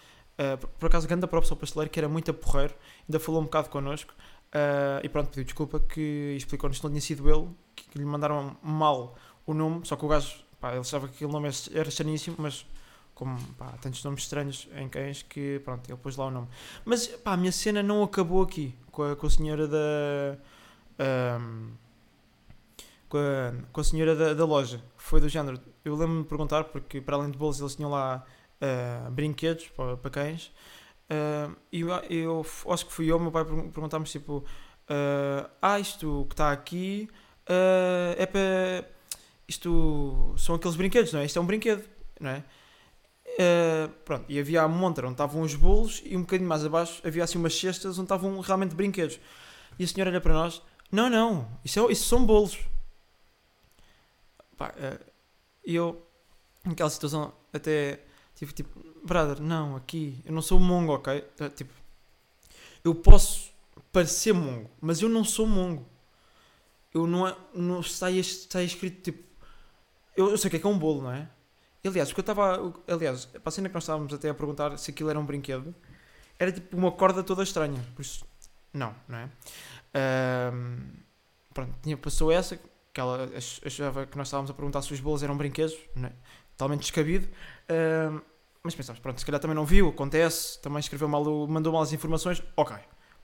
por, 0.80 0.88
acaso, 0.88 1.08
grande 1.08 1.28
props 1.28 1.52
ao 1.52 1.58
pasteleiro, 1.58 1.92
que 1.92 2.00
era 2.00 2.10
muito 2.10 2.32
a 2.32 2.34
porreiro, 2.34 2.74
ainda 3.08 3.20
falou 3.20 3.42
um 3.42 3.44
bocado 3.44 3.70
connosco. 3.70 4.12
e 5.04 5.08
pronto, 5.10 5.30
pediu 5.30 5.44
desculpa 5.44 5.80
que 5.80 6.34
explicou-nos 6.36 6.80
que 6.80 6.84
não 6.84 6.90
tinha 6.90 7.02
sido 7.02 7.30
ele, 7.30 7.48
que, 7.76 7.90
que 7.90 8.00
lhe 8.00 8.06
mandaram 8.06 8.58
mal 8.64 9.16
o 9.46 9.54
nome, 9.54 9.86
só 9.86 9.96
que 9.96 10.04
o 10.04 10.08
gajo, 10.08 10.34
pá, 10.60 10.72
ele 10.72 10.80
achava 10.80 11.08
que 11.08 11.14
aquele 11.14 11.32
nome 11.32 11.48
era 11.76 11.90
estranhíssimo, 11.90 12.38
mas 12.40 12.66
como 13.24 13.38
pá, 13.58 13.74
tantos 13.82 14.04
nomes 14.04 14.24
estranhos 14.24 14.68
em 14.76 14.88
cães 14.90 15.22
que 15.24 15.60
pronto, 15.64 15.90
ele 15.90 15.98
pôs 15.98 16.16
lá 16.18 16.26
o 16.28 16.32
nome. 16.32 16.48
Mas 16.86 17.08
pá, 17.08 17.34
a 17.34 17.38
minha 17.38 17.52
cena 17.52 17.82
não 17.82 18.04
acabou 18.04 18.42
aqui 18.44 18.76
com 18.92 19.04
a, 19.04 19.16
com 19.16 19.28
a 19.28 19.30
senhora 19.30 19.68
da. 19.68 20.38
ahm, 21.00 21.72
com, 23.10 23.18
a, 23.18 23.54
com 23.72 23.82
a 23.82 23.84
senhora 23.84 24.16
da, 24.16 24.34
da 24.34 24.46
loja. 24.46 24.82
Foi 24.98 25.20
do 25.22 25.30
género. 25.30 25.60
Eu 25.84 25.94
lembro-me 25.96 26.24
de 26.24 26.30
perguntar, 26.30 26.64
porque 26.66 27.02
para 27.02 27.16
além 27.16 27.32
de 27.32 27.38
bolos 27.38 27.60
eles 27.60 27.76
tinham 27.76 27.92
lá 27.92 28.26
ah, 28.62 29.10
brinquedos 29.12 29.68
para, 29.70 29.98
para 29.98 30.12
cães. 30.12 30.52
Ah, 31.10 31.50
e 31.72 31.82
eu, 31.82 31.90
eu 32.10 32.46
acho 32.70 32.86
que 32.86 32.94
fui 32.94 33.12
eu, 33.12 33.20
meu 33.20 33.32
pai 33.32 33.46
pergun- 33.46 33.70
perguntar-me 33.72 34.06
tipo: 34.06 34.44
ah, 34.90 35.50
Ah, 35.62 35.80
isto 35.80 36.26
que 36.30 36.34
está 36.34 36.52
aqui 36.52 37.10
é 38.18 38.26
para. 38.26 38.88
Isto 39.48 40.34
são 40.38 40.56
aqueles 40.56 40.76
brinquedos, 40.78 41.12
não 41.12 41.20
é? 41.20 41.26
Isto 41.26 41.38
é 41.38 41.42
um 41.42 41.46
brinquedo, 41.46 41.84
não 42.20 42.30
é? 42.32 42.44
Uh, 43.34 43.90
pronto, 44.06 44.26
e 44.30 44.40
havia 44.40 44.62
a 44.62 44.68
montra 44.68 45.08
onde 45.08 45.16
estavam 45.16 45.42
os 45.42 45.56
bolos 45.56 46.04
e 46.06 46.16
um 46.16 46.22
bocadinho 46.22 46.48
mais 46.48 46.64
abaixo 46.64 47.02
havia 47.04 47.24
assim 47.24 47.40
umas 47.40 47.58
cestas 47.60 47.98
onde 47.98 48.06
estavam 48.06 48.40
realmente 48.40 48.76
brinquedos. 48.76 49.20
E 49.80 49.84
a 49.84 49.88
senhora 49.88 50.12
olha 50.12 50.22
para 50.22 50.34
nós: 50.34 50.62
Não, 50.92 51.10
não, 51.10 51.48
isso, 51.66 51.80
é, 51.80 51.92
isso 51.92 52.08
são 52.08 52.26
bolos. 52.26 52.60
Pá, 54.56 54.70
uh, 54.78 55.04
eu, 55.64 56.06
naquela 56.64 56.90
situação, 56.90 57.34
até 57.52 58.02
tive 58.36 58.54
tipo: 58.54 58.80
Brother, 59.04 59.42
não, 59.42 59.76
aqui, 59.76 60.22
eu 60.26 60.32
não 60.32 60.42
sou 60.42 60.60
mongo, 60.60 60.94
ok? 60.94 61.26
Uh, 61.40 61.50
Tipo, 61.50 61.74
eu 62.84 62.94
posso 62.94 63.52
parecer 63.92 64.34
mongo, 64.34 64.70
mas 64.80 65.02
eu 65.02 65.10
não 65.10 65.24
sou 65.24 65.48
mongo. 65.48 65.88
Eu 66.94 67.08
não, 67.08 67.28
é, 67.28 67.36
não 67.54 67.80
está, 67.80 68.12
está 68.12 68.62
escrito 68.62 69.02
tipo. 69.02 69.24
Eu, 70.16 70.30
eu 70.30 70.38
sei 70.38 70.48
o 70.50 70.52
que 70.52 70.58
é 70.58 70.60
que 70.60 70.66
é 70.68 70.70
um 70.70 70.78
bolo, 70.78 71.02
não 71.02 71.12
é? 71.12 71.28
Aliás, 71.86 72.10
porque 72.10 72.22
eu 72.22 72.34
estava. 72.34 72.74
Aliás, 72.88 73.26
para 73.26 73.42
a 73.46 73.52
cena 73.52 73.68
que 73.70 73.74
nós 73.76 73.84
estávamos 73.84 74.14
até 74.14 74.30
a 74.30 74.34
perguntar 74.34 74.78
se 74.78 74.92
aquilo 74.92 75.10
era 75.10 75.20
um 75.20 75.26
brinquedo, 75.26 75.76
era 76.40 76.52
tipo 76.52 76.78
uma 76.78 76.92
corda 76.92 77.24
toda 77.24 77.44
estranha. 77.44 77.84
Por 77.96 78.02
isso, 78.02 78.26
não, 78.74 78.96
não 79.08 79.18
é? 79.18 79.30
Ahm, 79.94 80.80
pronto, 81.54 81.74
tinha, 81.82 81.98
passou 81.98 82.32
essa, 82.32 82.58
que 82.94 83.00
ela 83.00 83.30
ach- 83.36 83.62
achava 83.66 84.06
que 84.06 84.18
nós 84.18 84.28
estávamos 84.28 84.50
a 84.50 84.54
perguntar 84.54 84.82
se 84.82 84.94
os 84.94 85.00
bolos 85.00 85.24
eram 85.24 85.36
brinquedos, 85.38 85.78
não 85.96 86.08
é? 86.08 86.14
totalmente 86.52 86.82
descabido. 86.82 87.28
Ahm, 87.70 88.22
mas 88.64 88.76
pensámos, 88.76 89.02
pronto, 89.02 89.20
se 89.20 89.26
calhar 89.26 89.42
também 89.42 89.56
não 89.56 89.66
viu, 89.66 89.90
acontece, 89.90 90.62
também 90.62 90.80
escreveu 90.80 91.08
mal, 91.10 91.24
mandou 91.48 91.74
mal 91.74 91.82
as 91.82 91.92
informações, 91.92 92.42
ok. 92.56 92.78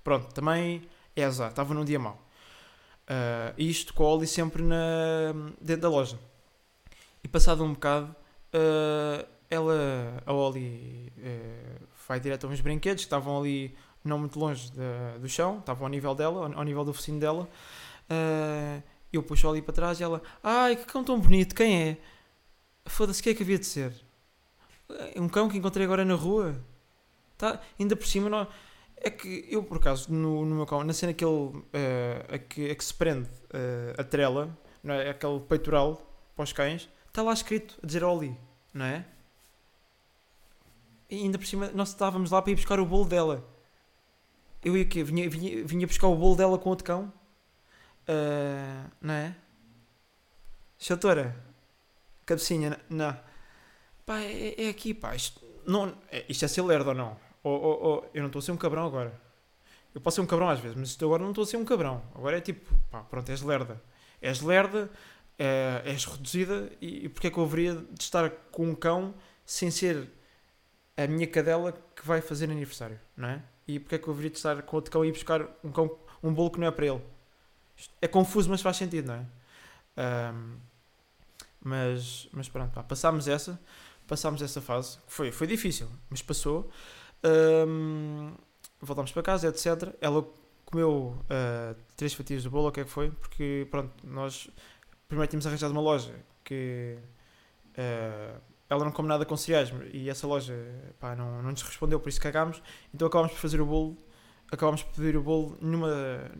Pronto, 0.03 0.33
também 0.33 0.87
é 1.15 1.23
azar, 1.23 1.49
estava 1.49 1.73
num 1.73 1.85
dia 1.85 1.97
mau. 1.99 2.19
Ah, 3.07 3.53
isto 3.57 3.93
com 3.93 4.03
a 4.05 4.09
Oli 4.09 4.27
sempre 4.27 4.61
na, 4.63 5.33
dentro 5.61 5.83
da 5.83 5.89
loja. 5.89 6.19
E 7.23 7.27
passado 7.27 7.63
um 7.63 7.73
bocado, 7.73 8.15
Uh, 8.53 9.27
ela, 9.49 10.21
a 10.25 10.33
Oli, 10.33 11.11
uh, 11.17 11.87
vai 12.07 12.19
direto 12.19 12.45
a 12.45 12.49
uns 12.49 12.61
brinquedos 12.61 13.03
que 13.03 13.07
estavam 13.07 13.39
ali 13.39 13.75
não 14.03 14.17
muito 14.17 14.39
longe 14.39 14.71
da- 14.71 15.17
do 15.17 15.27
chão, 15.27 15.59
estavam 15.59 15.85
ao 15.85 15.89
nível 15.89 16.15
dela, 16.15 16.47
ao, 16.47 16.59
ao 16.59 16.63
nível 16.63 16.85
do 16.85 16.93
focinho 16.93 17.19
dela. 17.19 17.47
Uh, 18.09 18.81
eu 19.11 19.23
puxo 19.23 19.49
a 19.53 19.61
para 19.61 19.73
trás 19.73 19.99
e 19.99 20.03
ela, 20.03 20.21
ai 20.43 20.75
que 20.75 20.85
cão 20.85 21.03
tão 21.03 21.19
bonito, 21.19 21.55
quem 21.55 21.89
é? 21.89 21.97
Foda-se, 22.85 23.21
que 23.21 23.29
é 23.29 23.33
que 23.33 23.43
havia 23.43 23.59
de 23.59 23.65
ser? 23.65 23.93
Um 25.15 25.27
cão 25.29 25.49
que 25.49 25.57
encontrei 25.57 25.85
agora 25.85 26.03
na 26.05 26.15
rua. 26.15 26.55
Tá? 27.37 27.61
Ainda 27.79 27.95
por 27.95 28.05
cima, 28.05 28.29
não, 28.29 28.47
é 28.97 29.09
que 29.09 29.45
eu 29.49 29.63
por 29.63 29.77
acaso, 29.77 30.11
no, 30.11 30.45
no 30.45 30.55
meu 30.55 30.65
cão, 30.65 30.83
na 30.83 30.93
cena 30.93 31.13
que 31.13 31.23
ele, 31.23 31.33
uh, 31.33 31.63
a, 32.29 32.37
que, 32.37 32.69
a 32.69 32.75
que 32.75 32.83
se 32.83 32.93
prende 32.93 33.29
uh, 33.29 33.99
a 33.99 34.03
trela, 34.03 34.57
não 34.83 34.93
é? 34.93 35.09
aquele 35.09 35.39
peitoral 35.39 36.01
para 36.35 36.43
os 36.43 36.53
cães, 36.53 36.89
está 37.09 37.21
lá 37.21 37.33
escrito 37.33 37.77
a 37.83 37.85
dizer 37.85 38.03
Oli, 38.03 38.35
não 38.73 38.85
é? 38.85 39.05
E 41.09 41.17
ainda 41.17 41.37
por 41.37 41.45
cima, 41.47 41.69
nós 41.73 41.89
estávamos 41.89 42.31
lá 42.31 42.41
para 42.41 42.51
ir 42.51 42.55
buscar 42.55 42.79
o 42.79 42.85
bolo 42.85 43.05
dela. 43.05 43.43
Eu 44.63 44.77
ia 44.77 44.83
o 44.83 44.87
quê? 44.87 45.03
Vinha, 45.03 45.29
vinha, 45.29 45.65
vinha 45.65 45.87
buscar 45.87 46.07
o 46.07 46.15
bolo 46.15 46.35
dela 46.35 46.57
com 46.57 46.69
outro 46.69 46.85
cão? 46.85 47.11
Ah, 48.07 48.85
não 49.01 49.13
é? 49.13 49.35
Chatora? 50.77 51.35
Cabecinha? 52.25 52.79
Não. 52.89 53.17
Pá, 54.05 54.19
é, 54.19 54.65
é 54.65 54.69
aqui, 54.69 54.93
pá. 54.93 55.15
Isto, 55.15 55.41
não, 55.65 55.95
é, 56.11 56.25
isto 56.29 56.45
é 56.45 56.47
ser 56.47 56.61
lerdo 56.61 56.89
ou 56.89 56.95
não? 56.95 57.17
Ou, 57.43 57.59
ou- 57.61 58.09
eu 58.13 58.21
não 58.21 58.27
estou 58.27 58.39
a 58.39 58.43
ser 58.43 58.51
um 58.51 58.57
cabrão 58.57 58.85
agora. 58.85 59.19
Eu 59.93 60.01
posso 60.01 60.15
ser 60.15 60.21
um 60.21 60.25
cabrão 60.27 60.49
às 60.49 60.59
vezes, 60.59 60.77
mas 60.77 60.97
agora 61.01 61.23
não 61.23 61.31
estou 61.31 61.43
a 61.43 61.47
ser 61.47 61.57
um 61.57 61.65
cabrão. 61.65 62.03
Agora 62.13 62.37
é 62.37 62.41
tipo, 62.41 62.71
pá, 62.91 63.01
pronto, 63.01 63.29
és 63.29 63.41
lerda. 63.41 63.81
És 64.21 64.41
lerda, 64.41 64.89
é, 65.39 65.81
és 65.85 66.03
reduzida 66.03 66.69
e, 66.81 67.05
e 67.05 67.09
porque 67.09 67.27
é 67.27 67.31
que 67.31 67.37
eu 67.37 67.43
haveria 67.43 67.75
de 67.75 68.03
estar 68.03 68.29
com 68.51 68.67
um 68.67 68.75
cão 68.75 69.15
sem 69.45 69.71
ser 69.71 70.09
a 70.97 71.07
minha 71.07 71.25
cadela 71.25 71.71
que 71.95 72.05
vai 72.05 72.19
fazer 72.19 72.51
aniversário, 72.51 72.99
não 73.15 73.29
é? 73.29 73.41
E 73.65 73.79
porque 73.79 73.95
é 73.95 73.97
que 73.97 74.07
eu 74.07 74.13
haveria 74.13 74.29
de 74.29 74.37
estar 74.37 74.61
com 74.63 74.75
outro 74.75 74.91
cão 74.91 75.05
e 75.05 75.07
ir 75.07 75.11
buscar 75.13 75.47
um, 75.63 75.71
cão, 75.71 75.97
um 76.21 76.33
bolo 76.33 76.51
que 76.51 76.59
não 76.59 76.67
é 76.67 76.71
para 76.71 76.87
ele? 76.87 77.01
É 78.01 78.07
confuso, 78.07 78.49
mas 78.49 78.61
faz 78.61 78.75
sentido, 78.75 79.07
não 79.07 79.15
é? 79.15 79.25
Ahm, 79.95 80.57
mas, 81.61 82.27
mas 82.33 82.49
pronto, 82.49 82.73
pá, 82.73 82.83
passámos 82.83 83.27
essa, 83.27 83.59
passámos 84.07 84.41
essa 84.41 84.61
fase, 84.61 84.99
foi, 85.07 85.31
foi 85.31 85.47
difícil, 85.47 85.87
mas 86.09 86.21
passou. 86.21 86.69
Ahm, 87.23 88.33
voltámos 88.81 89.11
para 89.11 89.23
casa, 89.23 89.47
etc. 89.47 89.95
Ela 90.01 90.25
comeu 90.65 91.17
ah, 91.29 91.75
três 91.95 92.13
fatias 92.13 92.43
de 92.43 92.49
bolo, 92.49 92.67
o 92.69 92.71
que 92.71 92.81
é 92.81 92.83
que 92.83 92.89
foi? 92.89 93.11
Porque, 93.11 93.67
pronto, 93.71 94.05
nós 94.05 94.49
primeiro 95.09 95.29
tínhamos 95.29 95.45
arranjado 95.47 95.73
uma 95.73 95.81
loja 95.81 96.13
que 96.43 96.97
eh, 97.75 98.35
ela 98.69 98.85
não 98.85 98.91
come 98.91 99.09
nada 99.09 99.25
com 99.25 99.35
cereais 99.35 99.73
e 99.91 100.09
essa 100.09 100.27
loja 100.27 100.55
pá, 100.99 101.15
não, 101.15 101.41
não 101.41 101.51
nos 101.51 101.63
respondeu, 101.63 101.99
por 101.99 102.07
isso 102.09 102.21
cagámos. 102.21 102.61
Então 102.93 103.07
acabámos 103.07 103.33
por 103.33 103.39
fazer 103.39 103.59
o 103.59 103.65
bolo, 103.65 103.97
acabámos 104.51 104.83
por 104.83 104.93
pedir 104.95 105.17
o 105.17 105.23
bolo 105.23 105.57
numa, 105.59 106.31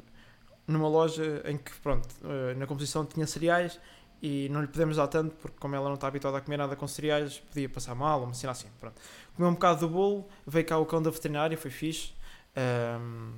numa 0.67 0.87
loja 0.87 1.41
em 1.45 1.57
que, 1.57 1.73
pronto, 1.81 2.07
eh, 2.23 2.53
na 2.53 2.67
composição 2.67 3.03
tinha 3.05 3.25
cereais 3.25 3.79
e 4.21 4.47
não 4.49 4.61
lhe 4.61 4.67
podemos 4.67 4.97
dar 4.97 5.07
tanto 5.07 5.35
porque, 5.37 5.57
como 5.59 5.75
ela 5.75 5.87
não 5.87 5.95
está 5.95 6.07
habituada 6.07 6.37
a 6.37 6.41
comer 6.41 6.57
nada 6.57 6.75
com 6.75 6.87
cereais, 6.87 7.39
podia 7.39 7.67
passar 7.67 7.95
mal 7.95 8.19
ou 8.19 8.25
uma 8.27 8.33
cena 8.35 8.51
assim. 8.51 8.67
Pronto. 8.79 9.01
Comeu 9.35 9.49
um 9.49 9.53
bocado 9.55 9.79
do 9.79 9.89
bolo, 9.89 10.27
veio 10.45 10.65
cá 10.65 10.77
o 10.77 10.85
cão 10.85 11.01
da 11.01 11.09
veterinária, 11.09 11.57
foi 11.57 11.71
fixe. 11.71 12.13
Ahm, 12.55 13.33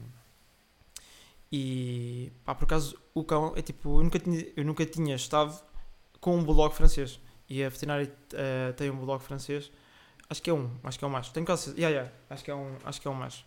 e 1.52 2.32
pá, 2.46 2.56
por 2.56 2.64
acaso 2.64 2.98
o 3.14 3.24
cão 3.24 3.54
é 3.56 3.62
tipo, 3.62 4.00
eu 4.00 4.04
nunca 4.04 4.20
tinha, 4.20 4.48
eu 4.56 4.64
nunca 4.64 4.86
tinha 4.86 5.16
estado 5.16 5.62
com 6.20 6.38
um 6.38 6.44
bulldog 6.44 6.74
francês. 6.74 7.20
E 7.50 7.64
a 7.64 7.70
veterinária 7.70 8.14
eh, 8.34 8.72
tem 8.74 8.90
um 8.90 8.96
bulldog 8.96 9.22
francês. 9.22 9.70
Acho 10.30 10.42
que 10.42 10.50
é 10.50 10.54
um, 10.54 10.70
acho 10.84 10.98
que 10.98 11.04
é 11.04 11.08
um 11.08 11.12
macho. 11.12 11.34
Tenho 11.34 11.46
quase, 11.46 11.72
yeah, 11.72 11.90
yeah, 11.90 12.12
acho 12.30 12.44
que 12.46 12.52
é 12.52 12.56
um, 12.56 12.78
acho 12.86 13.02
que 13.02 13.08
é 13.08 13.12
um 13.12 13.14
macho. 13.14 13.46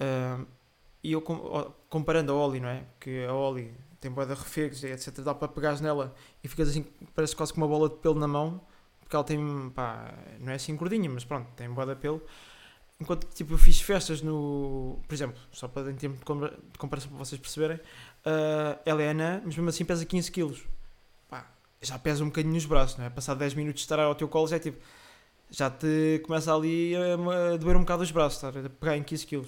Ahm, 0.00 0.46
e 1.02 1.12
eu 1.12 1.20
comparando 1.90 2.32
a 2.32 2.34
Oli, 2.34 2.60
não 2.60 2.68
é? 2.70 2.84
Que 2.98 3.26
a 3.26 3.34
Oli 3.34 3.74
tem 4.00 4.10
boa 4.10 4.26
de 4.26 4.32
refegos 4.32 4.82
etc. 4.82 5.20
Dá 5.20 5.34
para 5.34 5.48
pegares 5.48 5.82
nela 5.82 6.14
e 6.42 6.48
ficas 6.48 6.70
assim, 6.70 6.86
parece 7.14 7.36
quase 7.36 7.52
com 7.52 7.60
uma 7.60 7.68
bola 7.68 7.90
de 7.90 7.96
pelo 7.96 8.18
na 8.18 8.26
mão. 8.26 8.60
Porque 9.00 9.14
ela 9.14 9.24
tem, 9.24 9.70
pá, 9.74 10.14
não 10.40 10.50
é 10.50 10.54
assim 10.54 10.74
gordinha, 10.76 11.10
mas 11.10 11.26
pronto, 11.26 11.46
tem 11.54 11.68
boa 11.68 11.86
de 11.86 12.00
pelo. 12.00 12.22
Enquanto 13.00 13.26
tipo, 13.34 13.54
eu 13.54 13.58
fiz 13.58 13.80
festas 13.80 14.22
no. 14.22 14.98
Por 15.08 15.14
exemplo, 15.14 15.36
só 15.52 15.66
para 15.66 15.90
em 15.90 15.94
termos 15.96 16.18
de 16.20 16.24
com- 16.24 16.40
de 16.46 16.78
comparação 16.78 17.10
para 17.10 17.18
vocês 17.18 17.40
perceberem, 17.40 17.80
ah, 18.24 18.78
ela 18.86 19.02
é 19.02 19.10
anã, 19.10 19.42
mas 19.44 19.56
mesmo 19.56 19.68
assim 19.68 19.84
pesa 19.84 20.04
15 20.04 20.30
kg. 20.30 20.54
Pá, 21.28 21.50
já 21.82 21.98
pesa 21.98 22.22
um 22.22 22.28
bocadinho 22.28 22.54
nos 22.54 22.64
braços, 22.66 22.96
não 22.96 23.04
é? 23.04 23.10
Passar 23.10 23.34
10 23.34 23.54
minutos 23.54 23.80
de 23.80 23.84
estar 23.86 23.98
ao 23.98 24.14
teu 24.14 24.28
colo 24.28 24.46
já 24.46 24.56
é 24.56 24.58
tipo. 24.60 24.78
Já 25.50 25.70
te 25.70 26.20
começa 26.24 26.54
ali 26.54 26.94
a, 26.96 27.56
doer 27.56 27.76
um 27.76 27.80
bocado 27.80 28.02
os 28.02 28.10
braços, 28.10 28.42
estar 28.42 28.56
a 28.58 28.68
pegar 28.70 28.96
em 28.96 29.02
15 29.02 29.26
kg. 29.26 29.44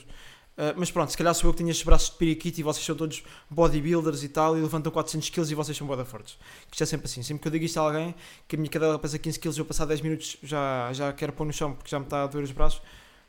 mas 0.77 0.91
pronto, 0.91 1.11
se 1.11 1.17
calhar 1.17 1.35
sou 1.35 1.49
eu 1.49 1.53
que 1.53 1.59
tenho 1.59 1.71
estes 1.71 1.85
braços 1.85 2.11
de 2.11 2.17
periquito 2.17 2.61
e 2.61 2.63
vocês 2.63 2.85
são 2.85 2.95
todos 2.97 3.23
bodybuilders 3.51 4.23
e 4.23 4.29
tal 4.29 4.57
e 4.57 4.61
levantam 4.61 4.91
400 4.93 5.31
kg 5.31 5.51
e 5.51 5.55
vocês 5.55 5.77
são 5.77 5.87
boda 5.87 6.05
fortes. 6.05 6.35
Que 6.69 6.75
Isto 6.75 6.83
é 6.83 6.87
sempre 6.87 7.07
assim. 7.07 7.23
Sempre 7.23 7.43
que 7.43 7.49
eu 7.49 7.53
digo 7.53 7.65
isto 7.65 7.79
a 7.79 7.83
alguém, 7.83 8.15
que 8.47 8.57
a 8.57 8.59
minha 8.59 8.71
cadela 8.71 8.99
pesa 8.99 9.19
15 9.19 9.39
kg 9.41 9.59
eu 9.59 9.65
passar 9.65 9.85
10 9.87 10.01
minutos 10.01 10.37
já, 10.43 10.93
já 10.93 11.13
quero 11.13 11.33
pôr 11.33 11.45
no 11.47 11.53
chão 11.53 11.75
porque 11.75 11.89
já 11.91 11.99
me 11.99 12.05
está 12.07 12.23
a 12.25 12.27
doer 12.27 12.45
os 12.45 12.53
braços. 12.53 12.81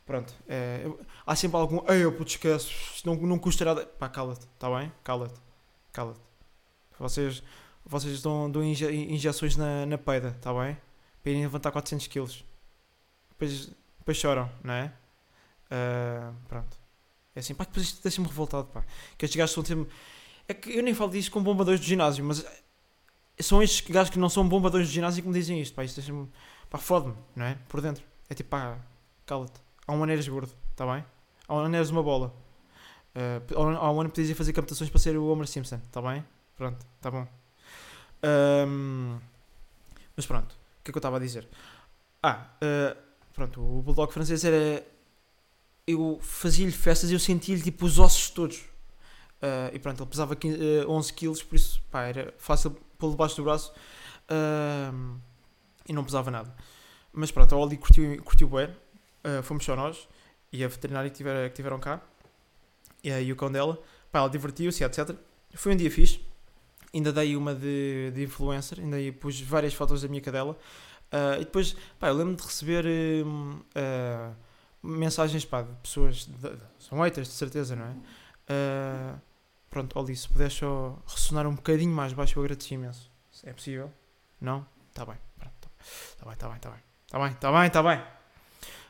Pronto. 0.08 0.34
é, 0.48 0.82
eu- 0.86 1.00
há 1.26 1.36
sempre 1.36 1.58
algum. 1.58 1.80
Ei, 1.92 2.04
eu 2.04 2.12
puto, 2.14 2.32
esquece. 2.32 2.72
Não, 3.06 3.14
não 3.16 3.38
custa 3.38 3.64
nada. 3.66 3.86
Pá, 3.86 4.10
cala-te. 4.10 4.46
Está 4.56 4.70
bem? 4.76 4.92
Cala-te. 5.04 5.40
Cala-te. 5.94 6.20
Vocês, 6.98 7.44
vocês 7.86 8.22
dão, 8.24 8.50
dão 8.50 8.64
inje- 8.64 8.90
injeções 8.92 9.56
na, 9.56 9.86
na 9.86 9.98
peida. 10.00 10.30
Está 10.30 10.52
bem? 10.54 10.76
Para 11.22 11.32
irem 11.32 11.44
levantar 11.44 11.72
400 11.72 12.08
kg. 12.08 12.26
Depois, 13.30 13.70
depois 14.00 14.18
choram, 14.18 14.50
não 14.64 14.74
é? 14.74 14.94
Uh, 15.70 16.34
pronto. 16.48 16.78
É 17.36 17.40
assim, 17.40 17.54
pá, 17.54 17.66
depois 17.66 17.86
isto 17.88 18.02
deixa-me 18.02 18.28
revoltado, 18.28 18.66
pá. 18.70 18.84
Que 19.18 19.26
estes 19.26 19.38
gajos 19.38 19.54
são 19.54 19.64
sempre. 19.64 19.88
É 20.48 20.54
que 20.54 20.72
eu 20.76 20.82
nem 20.82 20.94
falo 20.94 21.12
disto 21.12 21.30
com 21.32 21.44
bombadores 21.44 21.80
de 21.82 21.86
ginásio, 21.86 22.24
mas 22.24 22.44
são 23.40 23.62
estes 23.62 23.86
gajos 23.88 24.10
que 24.10 24.18
não 24.18 24.30
são 24.30 24.48
bombadores 24.48 24.88
de 24.88 24.94
ginásio 24.94 25.22
que 25.22 25.28
me 25.28 25.34
dizem 25.38 25.62
isto, 25.62 25.76
pá. 25.76 25.84
Isto 25.84 25.98
deixa-me. 25.98 26.28
pá, 26.70 26.78
fode-me, 26.78 27.14
não 27.36 27.46
é? 27.46 27.58
Por 27.68 27.82
dentro. 27.82 28.04
É 28.30 28.34
tipo, 28.34 28.50
pá, 28.50 28.80
cala-te. 29.26 29.60
Há 29.88 29.94
um 29.94 29.98
maneiras 29.98 30.28
gordo, 30.28 30.52
está 30.72 30.86
bem? 30.86 31.06
Há 31.48 31.54
um 31.56 31.62
maneiras 31.64 31.90
uma 31.90 32.04
bola. 32.04 32.36
Uh, 33.16 33.78
há 33.80 33.92
um 33.92 34.02
ano 34.02 34.10
podias 34.10 34.38
fazer 34.38 34.52
captações 34.52 34.90
para 34.90 35.00
ser 35.00 35.18
o 35.18 35.26
Homer 35.28 35.48
Simpson, 35.48 35.78
está 35.78 36.02
bem? 36.02 36.24
Pronto, 36.58 36.86
está 36.98 37.10
bom. 37.10 37.26
Um, 38.68 39.18
mas 40.16 40.26
pronto, 40.26 40.52
o 40.52 40.84
que 40.84 40.90
é 40.90 40.92
que 40.92 40.98
eu 40.98 41.00
estava 41.00 41.16
a 41.16 41.20
dizer? 41.20 41.48
Ah, 42.22 42.48
uh, 42.62 42.98
pronto, 43.34 43.62
o 43.62 43.82
Bulldog 43.82 44.12
francês 44.12 44.44
era. 44.44 44.86
Eu 45.88 46.20
fazia-lhe 46.22 46.72
festas 46.74 47.10
e 47.10 47.14
eu 47.14 47.20
sentia-lhe 47.20 47.62
tipo 47.62 47.86
os 47.86 47.98
ossos 47.98 48.30
todos. 48.30 48.58
Uh, 49.42 49.72
e 49.72 49.80
pronto, 49.80 50.04
ele 50.04 50.10
pesava 50.10 50.36
15, 50.36 50.58
uh, 50.86 50.92
11 50.92 51.14
quilos, 51.14 51.44
por 51.44 51.56
isso 51.56 51.82
pá, 51.90 52.04
era 52.04 52.34
fácil 52.38 52.72
pô-lo 52.98 53.14
debaixo 53.14 53.38
do 53.38 53.44
braço 53.44 53.72
e 55.88 55.94
não 55.94 56.04
pesava 56.04 56.30
nada. 56.30 56.54
Mas 57.14 57.32
pronto, 57.32 57.56
a 57.56 57.58
Oli 57.58 57.78
curtiu, 57.78 58.22
curtiu 58.24 58.50
bem, 58.50 58.76
uh, 59.28 59.44
fomos 59.44 59.66
só 59.66 59.76
nós 59.76 60.08
e 60.52 60.64
a 60.64 60.68
veterinária 60.68 61.10
que, 61.10 61.18
tiver, 61.18 61.50
que 61.50 61.56
tiveram 61.56 61.80
cá 61.80 62.02
e, 63.04 63.10
e 63.10 63.32
o 63.32 63.36
cão 63.36 63.52
dela. 63.52 63.82
Pá, 64.12 64.20
ela 64.20 64.30
divertiu-se, 64.30 64.84
etc. 64.84 65.16
Foi 65.54 65.74
um 65.74 65.76
dia 65.76 65.92
fixe. 65.92 66.22
Ainda 66.94 67.12
dei 67.12 67.36
uma 67.36 67.54
de, 67.54 68.12
de 68.14 68.24
influencer, 68.24 68.80
ainda 68.80 68.98
pus 69.20 69.40
várias 69.42 69.74
fotos 69.74 70.02
da 70.02 70.08
minha 70.08 70.22
cadela. 70.22 70.58
Uh, 71.12 71.36
e 71.36 71.40
depois, 71.40 71.76
pá, 72.00 72.08
eu 72.08 72.14
lembro 72.14 72.36
de 72.36 72.44
receber 72.44 72.86
uh, 72.86 74.36
mensagens 74.82 75.46
pá, 75.46 75.62
de 75.62 75.74
pessoas, 75.84 76.26
de, 76.26 76.58
são 76.80 77.00
haters 77.00 77.28
de 77.28 77.34
certeza, 77.34 77.76
não 77.76 77.86
é? 77.86 77.96
Pronto, 79.70 80.00
Oli, 80.00 80.16
se 80.16 80.28
puderes 80.28 80.54
só 80.54 80.98
ressonar 81.06 81.46
um 81.46 81.54
bocadinho 81.54 81.94
mais 81.94 82.14
baixo, 82.14 82.40
eu 82.40 82.44
agradeço 82.44 82.74
imenso. 82.74 83.12
É 83.44 83.54
possível? 83.54 83.92
Não? 84.40 84.66
Está 84.90 85.06
bem, 85.06 85.18
pronto. 85.38 85.70
Está 85.80 86.26
bem, 86.26 86.34
está 86.34 86.48
bem, 86.48 86.56
está 86.56 86.70
bem. 86.70 86.80
Está 87.06 87.20
bem, 87.20 87.32
está 87.32 87.52
bem, 87.52 87.68
está 87.68 87.84
bem. 87.84 88.17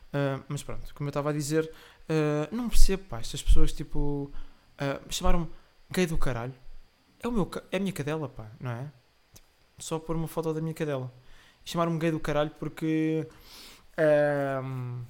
Uh, 0.08 0.44
mas 0.48 0.64
pronto, 0.64 0.94
como 0.96 1.08
eu 1.08 1.12
estava 1.12 1.30
a 1.30 1.34
dizer, 1.34 1.70
uh, 2.10 2.56
não 2.56 2.70
percebo, 2.70 3.04
pá, 3.04 3.20
estas 3.20 3.42
pessoas 3.42 3.74
tipo 3.74 4.32
uh, 4.80 5.14
chamaram-me 5.14 5.50
gay 5.92 6.06
do 6.06 6.18
caralho. 6.18 6.54
É, 7.20 7.28
o 7.28 7.32
meu, 7.32 7.50
é 7.72 7.78
a 7.78 7.80
minha 7.80 7.92
cadela, 7.92 8.30
pá, 8.30 8.52
não 8.60 8.72
é? 8.72 8.92
Tipo, 9.34 9.48
só 9.80 10.00
pôr 10.00 10.16
uma 10.16 10.28
foto 10.28 10.54
da 10.54 10.62
minha 10.62 10.74
cadela. 10.74 11.12
Chamaram-me 11.66 12.00
gay 12.00 12.12
do 12.12 12.20
caralho 12.20 12.52
porque. 12.60 13.28
Um, 14.64 15.04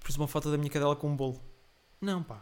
pus 0.00 0.16
uma 0.16 0.28
foto 0.28 0.50
da 0.50 0.56
minha 0.56 0.70
cadela 0.70 0.94
com 0.94 1.08
um 1.08 1.16
bolo. 1.16 1.40
Não, 2.00 2.22
pá. 2.22 2.40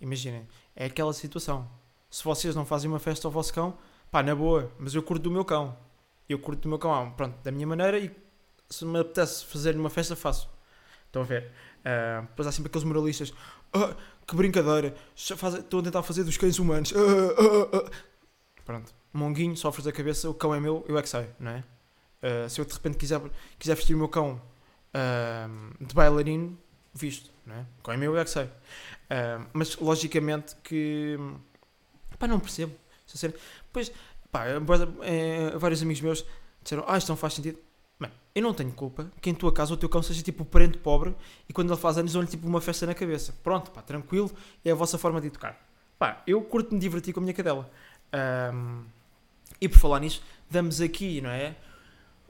Imaginem, 0.00 0.46
é 0.74 0.86
aquela 0.86 1.12
situação. 1.12 1.70
Se 2.10 2.24
vocês 2.24 2.54
não 2.54 2.64
fazem 2.64 2.90
uma 2.90 2.98
festa 2.98 3.28
ao 3.28 3.32
vosso 3.32 3.52
cão, 3.52 3.78
pá, 4.10 4.22
na 4.22 4.34
boa, 4.34 4.72
mas 4.78 4.94
eu 4.94 5.02
curto 5.02 5.22
do 5.22 5.30
meu 5.30 5.44
cão. 5.44 5.76
Eu 6.28 6.38
curto 6.38 6.62
do 6.62 6.68
meu 6.68 6.78
cão, 6.78 7.12
pronto, 7.12 7.36
da 7.42 7.52
minha 7.52 7.66
maneira 7.66 7.98
e 7.98 8.14
se 8.68 8.84
me 8.84 8.98
apetece 8.98 9.44
fazer 9.44 9.76
uma 9.76 9.90
festa, 9.90 10.16
faço. 10.16 10.48
Estão 11.16 11.22
a 11.22 11.24
ver? 11.24 11.50
Uh, 11.80 12.22
depois 12.26 12.46
há 12.46 12.52
sempre 12.52 12.68
aqueles 12.68 12.84
moralistas. 12.84 13.32
Oh, 13.74 13.94
que 14.26 14.36
brincadeira! 14.36 14.94
Estão 15.14 15.80
a 15.80 15.82
tentar 15.82 16.02
fazer 16.02 16.24
dos 16.24 16.36
cães 16.36 16.58
humanos. 16.58 16.92
Uh, 16.92 17.76
uh, 17.76 17.90
Pronto. 18.64 18.92
Monguinho, 19.14 19.56
sofres 19.56 19.86
da 19.86 19.92
cabeça, 19.92 20.28
o 20.28 20.34
cão 20.34 20.54
é 20.54 20.60
meu, 20.60 20.84
eu 20.86 20.98
é 20.98 21.02
que 21.02 21.08
sei, 21.08 21.26
não 21.40 21.52
é? 21.52 21.64
se 22.50 22.60
eu 22.60 22.64
de 22.66 22.74
repente 22.74 22.98
quiser, 22.98 23.18
quiser 23.58 23.74
vestir 23.74 23.94
o 23.94 23.98
meu 23.98 24.08
cão 24.08 24.42
de 25.80 25.94
bailarino, 25.94 26.58
visto, 26.92 27.30
não 27.46 27.54
é? 27.54 27.60
O 27.78 27.82
cão 27.82 27.94
é 27.94 27.96
meu, 27.96 28.12
eu 28.12 28.20
é 28.20 28.24
que 28.24 28.30
sei. 28.30 28.50
mas 29.54 29.76
logicamente 29.76 30.54
que. 30.56 31.16
Pá, 32.18 32.26
não 32.26 32.38
percebo. 32.38 32.74
Depois, 33.68 33.90
pá, 34.30 34.44
eh, 34.48 35.56
vários 35.56 35.80
amigos 35.80 36.02
meus 36.02 36.26
disseram: 36.62 36.84
Ah, 36.86 36.98
isto 36.98 37.08
não 37.08 37.16
faz 37.16 37.32
sentido. 37.32 37.58
Eu 38.36 38.42
não 38.42 38.52
tenho 38.52 38.70
culpa 38.70 39.10
que 39.18 39.30
em 39.30 39.34
tua 39.34 39.50
casa 39.50 39.72
o 39.72 39.78
teu 39.78 39.88
cão 39.88 40.02
seja 40.02 40.22
tipo 40.22 40.44
parente 40.44 40.76
pobre 40.76 41.16
e 41.48 41.54
quando 41.54 41.72
ele 41.72 41.80
faz 41.80 41.96
anos 41.96 42.12
dão-lhe 42.12 42.28
tipo 42.28 42.46
uma 42.46 42.60
festa 42.60 42.84
na 42.84 42.92
cabeça. 42.92 43.34
Pronto, 43.42 43.70
pá, 43.70 43.80
tranquilo, 43.80 44.30
é 44.62 44.70
a 44.70 44.74
vossa 44.74 44.98
forma 44.98 45.22
de 45.22 45.28
educar. 45.28 45.58
Pá, 45.98 46.22
eu 46.26 46.42
curto-me 46.42 46.78
divertir 46.78 47.14
com 47.14 47.20
a 47.20 47.22
minha 47.22 47.32
cadela. 47.32 47.70
Um, 48.52 48.84
e 49.58 49.66
por 49.66 49.78
falar 49.78 50.00
nisso, 50.00 50.22
damos 50.50 50.82
aqui, 50.82 51.22
não 51.22 51.30
é? 51.30 51.56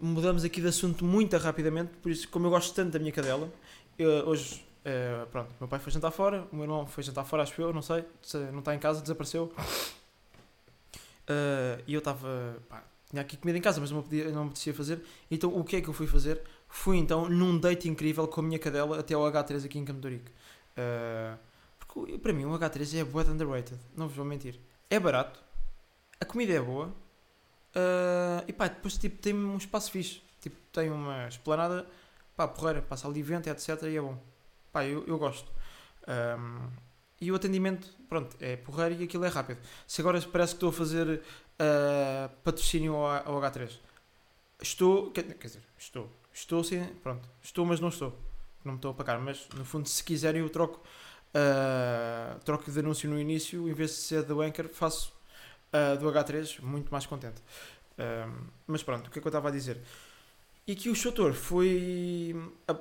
Mudamos 0.00 0.44
aqui 0.44 0.60
de 0.60 0.68
assunto 0.68 1.04
muito 1.04 1.36
rapidamente, 1.38 1.90
por 2.00 2.12
isso, 2.12 2.28
como 2.28 2.46
eu 2.46 2.50
gosto 2.50 2.72
tanto 2.72 2.92
da 2.92 3.00
minha 3.00 3.10
cadela, 3.10 3.52
eu, 3.98 4.28
hoje, 4.28 4.64
uh, 4.84 5.26
pronto, 5.26 5.52
meu 5.58 5.66
pai 5.68 5.80
foi 5.80 5.90
jantar 5.90 6.12
fora, 6.12 6.46
o 6.52 6.54
meu 6.54 6.66
irmão 6.66 6.86
foi 6.86 7.02
jantar 7.02 7.24
fora, 7.24 7.42
acho 7.42 7.60
eu, 7.60 7.72
não 7.72 7.82
sei, 7.82 8.04
não 8.52 8.60
está 8.60 8.72
em 8.72 8.78
casa, 8.78 9.00
desapareceu. 9.00 9.52
Uh, 11.28 11.82
e 11.84 11.94
eu 11.94 11.98
estava, 11.98 12.58
tinha 13.16 13.22
aqui 13.22 13.36
comida 13.36 13.58
em 13.58 13.62
casa, 13.62 13.80
mas 13.80 13.90
não 13.90 13.98
me, 13.98 14.04
podia, 14.04 14.30
não 14.30 14.44
me 14.44 14.72
fazer. 14.72 15.02
Então 15.30 15.56
o 15.56 15.64
que 15.64 15.76
é 15.76 15.80
que 15.80 15.88
eu 15.88 15.94
fui 15.94 16.06
fazer? 16.06 16.42
Fui 16.68 16.98
então 16.98 17.28
num 17.28 17.58
date 17.58 17.88
incrível 17.88 18.28
com 18.28 18.40
a 18.40 18.44
minha 18.44 18.58
cadela 18.58 19.00
até 19.00 19.14
ao 19.14 19.22
H3 19.22 19.64
aqui 19.64 19.78
em 19.78 19.84
Campo 19.84 20.06
Uh, 20.06 21.38
porque 21.78 22.18
para 22.18 22.34
mim 22.34 22.44
o 22.44 22.50
H3 22.50 22.98
é 23.00 23.04
bué 23.04 23.24
underrated, 23.24 23.80
não 23.96 24.08
vos 24.08 24.16
vou 24.16 24.26
mentir. 24.26 24.60
É 24.90 25.00
barato, 25.00 25.42
a 26.20 26.24
comida 26.26 26.52
é 26.52 26.60
boa 26.60 26.88
uh, 26.88 28.44
e 28.46 28.52
pá, 28.52 28.68
depois 28.68 28.98
tipo, 28.98 29.16
tem 29.16 29.34
um 29.34 29.56
espaço 29.56 29.90
fixe. 29.90 30.20
Tipo, 30.38 30.56
tem 30.70 30.90
uma 30.90 31.28
esplanada, 31.28 31.86
pá, 32.36 32.46
porreira, 32.46 32.82
passa 32.82 33.08
ali 33.08 33.22
vento, 33.22 33.48
etc. 33.48 33.84
E 33.84 33.96
é 33.96 34.00
bom. 34.02 34.22
Pá, 34.70 34.84
eu, 34.84 35.02
eu 35.06 35.16
gosto. 35.16 35.50
Um, 36.06 36.68
e 37.18 37.32
o 37.32 37.34
atendimento, 37.34 37.88
pronto, 38.08 38.36
é 38.38 38.56
porreiro 38.56 39.00
e 39.00 39.04
aquilo 39.04 39.24
é 39.24 39.28
rápido. 39.28 39.58
Se 39.86 40.02
agora 40.02 40.20
parece 40.20 40.52
que 40.52 40.56
estou 40.56 40.68
a 40.68 40.72
fazer 40.72 41.22
uh, 41.60 42.28
patrocínio 42.42 42.94
ao, 42.94 43.34
ao, 43.34 43.40
H3, 43.40 43.78
estou, 44.60 45.10
quer, 45.10 45.24
quer, 45.24 45.46
dizer, 45.46 45.62
estou, 45.78 46.10
estou 46.32 46.64
sim, 46.64 46.84
pronto, 47.02 47.28
estou, 47.42 47.64
mas 47.64 47.80
não 47.80 47.88
estou, 47.88 48.16
não 48.64 48.72
me 48.72 48.78
estou 48.78 48.90
a 48.90 48.94
pagar, 48.94 49.18
mas 49.18 49.48
no 49.54 49.64
fundo, 49.64 49.88
se 49.88 50.02
quiserem, 50.02 50.42
eu 50.42 50.50
troco, 50.50 50.80
uh, 51.34 52.38
troco 52.44 52.70
de 52.70 52.78
anúncio 52.78 53.08
no 53.08 53.18
início, 53.18 53.68
em 53.68 53.74
vez 53.74 53.90
de 53.90 53.96
ser 53.96 54.22
do 54.22 54.40
Anchor, 54.40 54.68
faço 54.68 55.12
uh, 55.72 55.98
do 55.98 56.06
H3, 56.06 56.60
muito 56.60 56.90
mais 56.90 57.06
contente. 57.06 57.42
mas 58.66 58.82
pronto, 58.82 59.08
o 59.08 59.10
que 59.10 59.18
é 59.18 59.22
que 59.22 59.26
eu 59.26 59.30
estava 59.30 59.48
a 59.48 59.52
dizer? 59.52 59.80
E 60.66 60.72
aqui 60.72 60.90
o 60.90 60.96
Chotor 60.96 61.32
foi. 61.32 62.34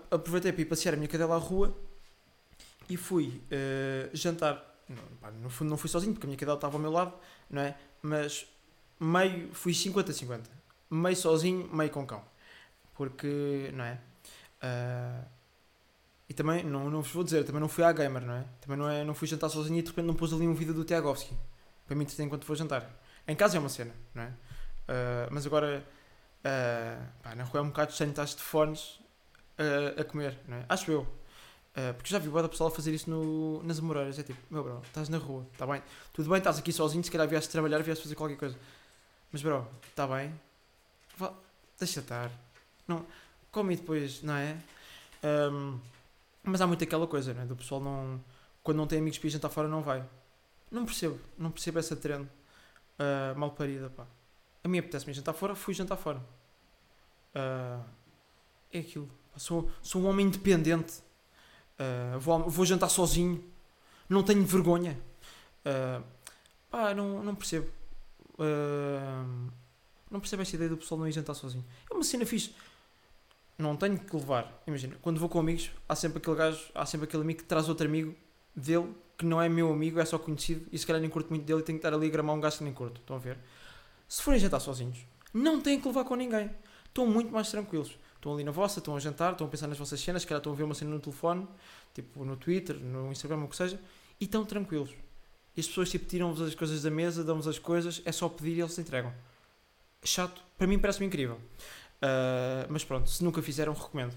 Aproveitei 0.09 0.51
para 0.51 0.61
ir 0.63 0.65
passear 0.65 0.95
a 0.95 0.97
minha 0.97 1.07
cadela 1.07 1.35
à 1.35 1.37
rua 1.37 1.77
e 2.89 2.97
fui 2.97 3.43
uh, 3.51 4.09
jantar. 4.11 4.55
Pá, 5.21 5.29
no 5.29 5.51
fundo 5.51 5.69
não 5.69 5.77
fui 5.77 5.87
sozinho, 5.87 6.13
porque 6.13 6.25
a 6.25 6.29
minha 6.29 6.37
cadela 6.37 6.57
estava 6.57 6.75
ao 6.75 6.79
meu 6.81 6.91
lado, 6.91 7.13
não 7.47 7.61
é? 7.61 7.77
Mas 8.01 8.47
meio, 8.99 9.53
fui 9.53 9.73
50-50. 9.73 10.41
Meio 10.89 11.15
sozinho, 11.15 11.69
meio 11.73 11.89
com 11.89 12.05
cão. 12.05 12.23
Porque, 12.93 13.71
não 13.73 13.83
é? 13.83 13.99
Uh, 14.63 15.25
e 16.29 16.33
também, 16.33 16.63
não, 16.63 16.89
não 16.89 17.01
vos 17.01 17.11
vou 17.11 17.23
dizer, 17.23 17.43
também 17.43 17.61
não 17.61 17.69
fui 17.69 17.83
à 17.83 17.91
gamer, 17.91 18.21
não 18.21 18.35
é? 18.35 18.45
Também 18.61 18.77
não, 18.77 18.89
é, 18.89 19.03
não 19.03 19.13
fui 19.13 19.27
jantar 19.27 19.49
sozinho 19.49 19.77
e 19.77 19.81
de 19.81 19.89
repente 19.89 20.05
não 20.05 20.15
pus 20.15 20.33
ali 20.33 20.47
um 20.47 20.53
vídeo 20.53 20.73
do 20.73 20.83
Tiagovski. 20.83 21.35
Para 21.85 21.95
mim 21.95 22.03
entreter 22.03 22.25
enquanto 22.25 22.45
vou 22.45 22.55
jantar. 22.55 22.89
Em 23.27 23.35
casa 23.35 23.57
é 23.57 23.59
uma 23.59 23.69
cena, 23.69 23.93
não 24.13 24.23
é? 24.23 24.27
Uh, 24.27 25.29
mas 25.31 25.45
agora, 25.45 25.85
uh, 26.39 27.05
pá, 27.21 27.35
na 27.35 27.43
rua 27.43 27.59
é 27.59 27.63
um 27.63 27.67
bocado 27.67 27.91
estranho 27.91 28.11
estar 28.11 28.25
de 28.25 28.35
fones 28.37 28.99
uh, 29.59 30.01
a 30.01 30.03
comer, 30.03 30.37
não 30.47 30.57
é? 30.57 30.65
Acho 30.67 30.91
eu. 30.91 31.01
Uh, 31.01 31.93
porque 31.95 32.09
já 32.09 32.17
vi 32.17 32.29
o 32.29 32.49
pessoal 32.49 32.71
fazer 32.71 32.93
isso 32.93 33.09
no, 33.09 33.61
nas 33.63 33.79
Amoreiras. 33.79 34.17
É 34.17 34.23
tipo, 34.23 34.39
meu 34.49 34.63
bro, 34.63 34.81
estás 34.85 35.09
na 35.09 35.17
rua, 35.17 35.45
está 35.51 35.67
bem? 35.67 35.83
Tudo 36.13 36.29
bem, 36.29 36.37
estás 36.37 36.57
aqui 36.57 36.71
sozinho, 36.71 37.03
se 37.03 37.11
calhar 37.11 37.27
vieste 37.27 37.51
trabalhar, 37.51 37.81
vieste 37.83 38.03
fazer 38.03 38.15
qualquer 38.15 38.37
coisa. 38.37 38.55
Mas 39.31 39.41
bro, 39.41 39.67
está 39.89 40.07
bem? 40.07 40.33
Deixa 41.77 41.99
estar. 41.99 42.31
Não, 42.87 43.05
come 43.51 43.75
depois, 43.75 44.21
não 44.21 44.35
é? 44.35 44.57
Um, 45.23 45.79
mas 46.43 46.61
há 46.61 46.67
muito 46.67 46.83
aquela 46.83 47.07
coisa, 47.07 47.33
né? 47.33 47.45
Do 47.45 47.55
pessoal 47.55 47.81
não. 47.81 48.21
Quando 48.63 48.77
não 48.77 48.87
tem 48.87 48.99
amigos 48.99 49.19
para 49.19 49.27
ir 49.27 49.31
jantar 49.31 49.49
fora, 49.49 49.67
não 49.67 49.81
vai. 49.81 50.03
Não 50.71 50.85
percebo, 50.85 51.19
não 51.37 51.51
percebo 51.51 51.79
essa 51.79 51.95
trend 51.95 52.23
uh, 52.25 53.37
mal 53.37 53.51
parida, 53.51 53.89
pá. 53.89 54.05
A 54.63 54.67
mim 54.67 54.79
apetece-me 54.79 55.13
jantar 55.13 55.33
fora, 55.33 55.55
fui 55.55 55.73
jantar 55.73 55.97
fora. 55.97 56.19
Uh, 57.35 57.83
é 58.71 58.79
aquilo. 58.79 59.09
Sou, 59.37 59.69
sou 59.81 60.01
um 60.01 60.07
homem 60.07 60.25
independente 60.27 61.03
Uh, 61.75 62.17
vou, 62.19 62.49
vou 62.49 62.65
jantar 62.65 62.89
sozinho. 62.89 63.43
Não 64.07 64.23
tenho 64.23 64.43
vergonha. 64.45 64.97
Uh, 65.65 66.03
pá, 66.69 66.93
não, 66.93 67.23
não 67.23 67.35
percebo. 67.35 67.69
Uh, 68.35 69.51
não 70.09 70.19
percebo 70.19 70.41
esta 70.41 70.55
ideia 70.55 70.69
do 70.69 70.77
pessoal 70.77 70.99
não 70.99 71.07
ir 71.07 71.11
jantar 71.11 71.33
sozinho. 71.33 71.65
É 71.89 71.93
uma 71.93 72.03
cena 72.03 72.25
fixe. 72.25 72.53
Não 73.57 73.75
tenho 73.75 73.97
que 73.97 74.15
levar. 74.15 74.61
Imagina, 74.67 74.95
quando 75.01 75.19
vou 75.19 75.29
com 75.29 75.39
amigos, 75.39 75.71
há 75.87 75.95
sempre 75.95 76.17
aquele 76.17 76.35
gajo, 76.35 76.61
há 76.73 76.85
sempre 76.85 77.05
aquele 77.05 77.23
amigo 77.23 77.39
que 77.39 77.45
traz 77.45 77.69
outro 77.69 77.87
amigo 77.87 78.15
dele 78.55 78.93
que 79.17 79.25
não 79.25 79.41
é 79.41 79.47
meu 79.47 79.71
amigo, 79.71 79.99
é 79.99 80.05
só 80.05 80.19
conhecido 80.19 80.67
e 80.71 80.77
se 80.77 80.85
calhar 80.85 81.01
nem 81.01 81.09
curto 81.09 81.29
muito 81.29 81.45
dele 81.45 81.61
e 81.61 81.63
tenho 81.63 81.79
que 81.79 81.85
estar 81.85 81.95
ali 81.95 82.07
a 82.07 82.09
gramar 82.09 82.35
um 82.35 82.41
gajo 82.41 82.57
que 82.57 82.63
nem 82.65 82.73
curto. 82.73 82.99
Estão 82.99 83.15
a 83.15 83.19
ver? 83.19 83.37
Se 84.09 84.21
forem 84.21 84.39
jantar 84.39 84.59
sozinhos, 84.59 84.99
não 85.33 85.61
têm 85.61 85.79
que 85.79 85.87
levar 85.87 86.03
com 86.03 86.15
ninguém. 86.15 86.49
Estão 86.85 87.07
muito 87.07 87.31
mais 87.31 87.49
tranquilos 87.49 87.97
estão 88.25 88.33
ali 88.33 88.43
na 88.43 88.51
vossa, 88.51 88.79
estão 88.79 88.95
a 88.95 88.99
jantar, 88.99 89.33
estão 89.33 89.45
a 89.45 89.49
pensar 89.49 89.67
nas 89.67 89.77
vossas 89.77 89.99
cenas, 89.99 90.23
se 90.23 90.27
calhar 90.27 90.39
estão 90.39 90.51
a 90.51 90.55
ver 90.55 90.63
uma 90.63 90.73
cena 90.73 90.91
no 90.91 90.99
telefone, 90.99 91.47
tipo 91.93 92.25
no 92.25 92.35
Twitter, 92.35 92.75
no 92.75 93.11
Instagram, 93.11 93.43
o 93.43 93.47
que 93.47 93.55
seja, 93.55 93.79
e 94.19 94.25
estão 94.25 94.43
tranquilos. 94.43 94.89
E 95.55 95.59
as 95.61 95.67
pessoas 95.67 95.89
tipo, 95.89 96.05
tiram-vos 96.05 96.41
as 96.41 96.53
coisas 96.53 96.83
da 96.83 96.91
mesa, 96.91 97.23
dão-vos 97.23 97.47
as 97.47 97.57
coisas, 97.57 98.01
é 98.05 98.11
só 98.11 98.27
pedir 98.27 98.57
e 98.57 98.61
eles 98.61 98.77
entregam. 98.77 99.13
Chato, 100.03 100.41
para 100.57 100.67
mim 100.67 100.77
parece-me 100.77 101.07
incrível. 101.07 101.39
Uh, 101.95 102.67
mas 102.69 102.83
pronto, 102.83 103.09
se 103.09 103.23
nunca 103.23 103.41
fizeram, 103.41 103.73
recomendo. 103.73 104.13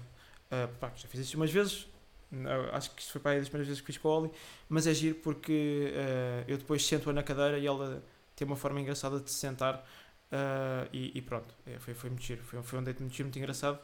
Uh, 0.51 0.67
pá, 0.79 0.91
já 0.95 1.07
fiz 1.07 1.21
isto 1.21 1.35
umas 1.35 1.51
vezes, 1.51 1.83
uh, 2.31 2.73
acho 2.73 2.91
que 2.91 3.01
isto 3.01 3.11
foi 3.11 3.21
para 3.21 3.31
aí 3.31 3.39
das 3.39 3.47
primeiras 3.47 3.67
vezes 3.67 3.81
que 3.81 3.87
fiz 3.87 3.97
com 3.97 4.09
a 4.09 4.17
Oli, 4.19 4.31
mas 4.67 4.85
é 4.85 4.93
giro 4.93 5.15
porque 5.15 5.93
eu 6.47 6.57
depois 6.57 6.85
sento-a 6.85 7.13
na 7.13 7.23
cadeira 7.23 7.57
e 7.57 7.65
ela 7.65 8.03
tem 8.35 8.45
uma 8.45 8.55
forma 8.55 8.79
engraçada 8.79 9.19
de 9.19 9.29
se 9.29 9.37
sentar 9.37 9.87
e, 10.91 11.11
e, 11.15 11.21
pronto, 11.21 11.53
é, 11.65 11.79
foi, 11.79 11.93
foi 11.93 12.09
muito 12.09 12.23
giro, 12.23 12.41
foi, 12.43 12.61
foi 12.61 12.79
um 12.79 12.83
date 12.83 12.99
muito 12.99 13.13
giro, 13.13 13.25
muito 13.25 13.37
engraçado 13.37 13.79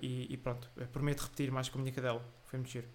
e, 0.00 0.32
e, 0.32 0.36
pronto, 0.36 0.68
prometo 0.92 1.22
repetir 1.22 1.50
mais 1.50 1.68
com 1.68 1.78
a 1.78 1.82
minha 1.82 1.94
cadela, 1.94 2.24
foi 2.44 2.58
muito 2.58 2.70
giro. 2.70 2.86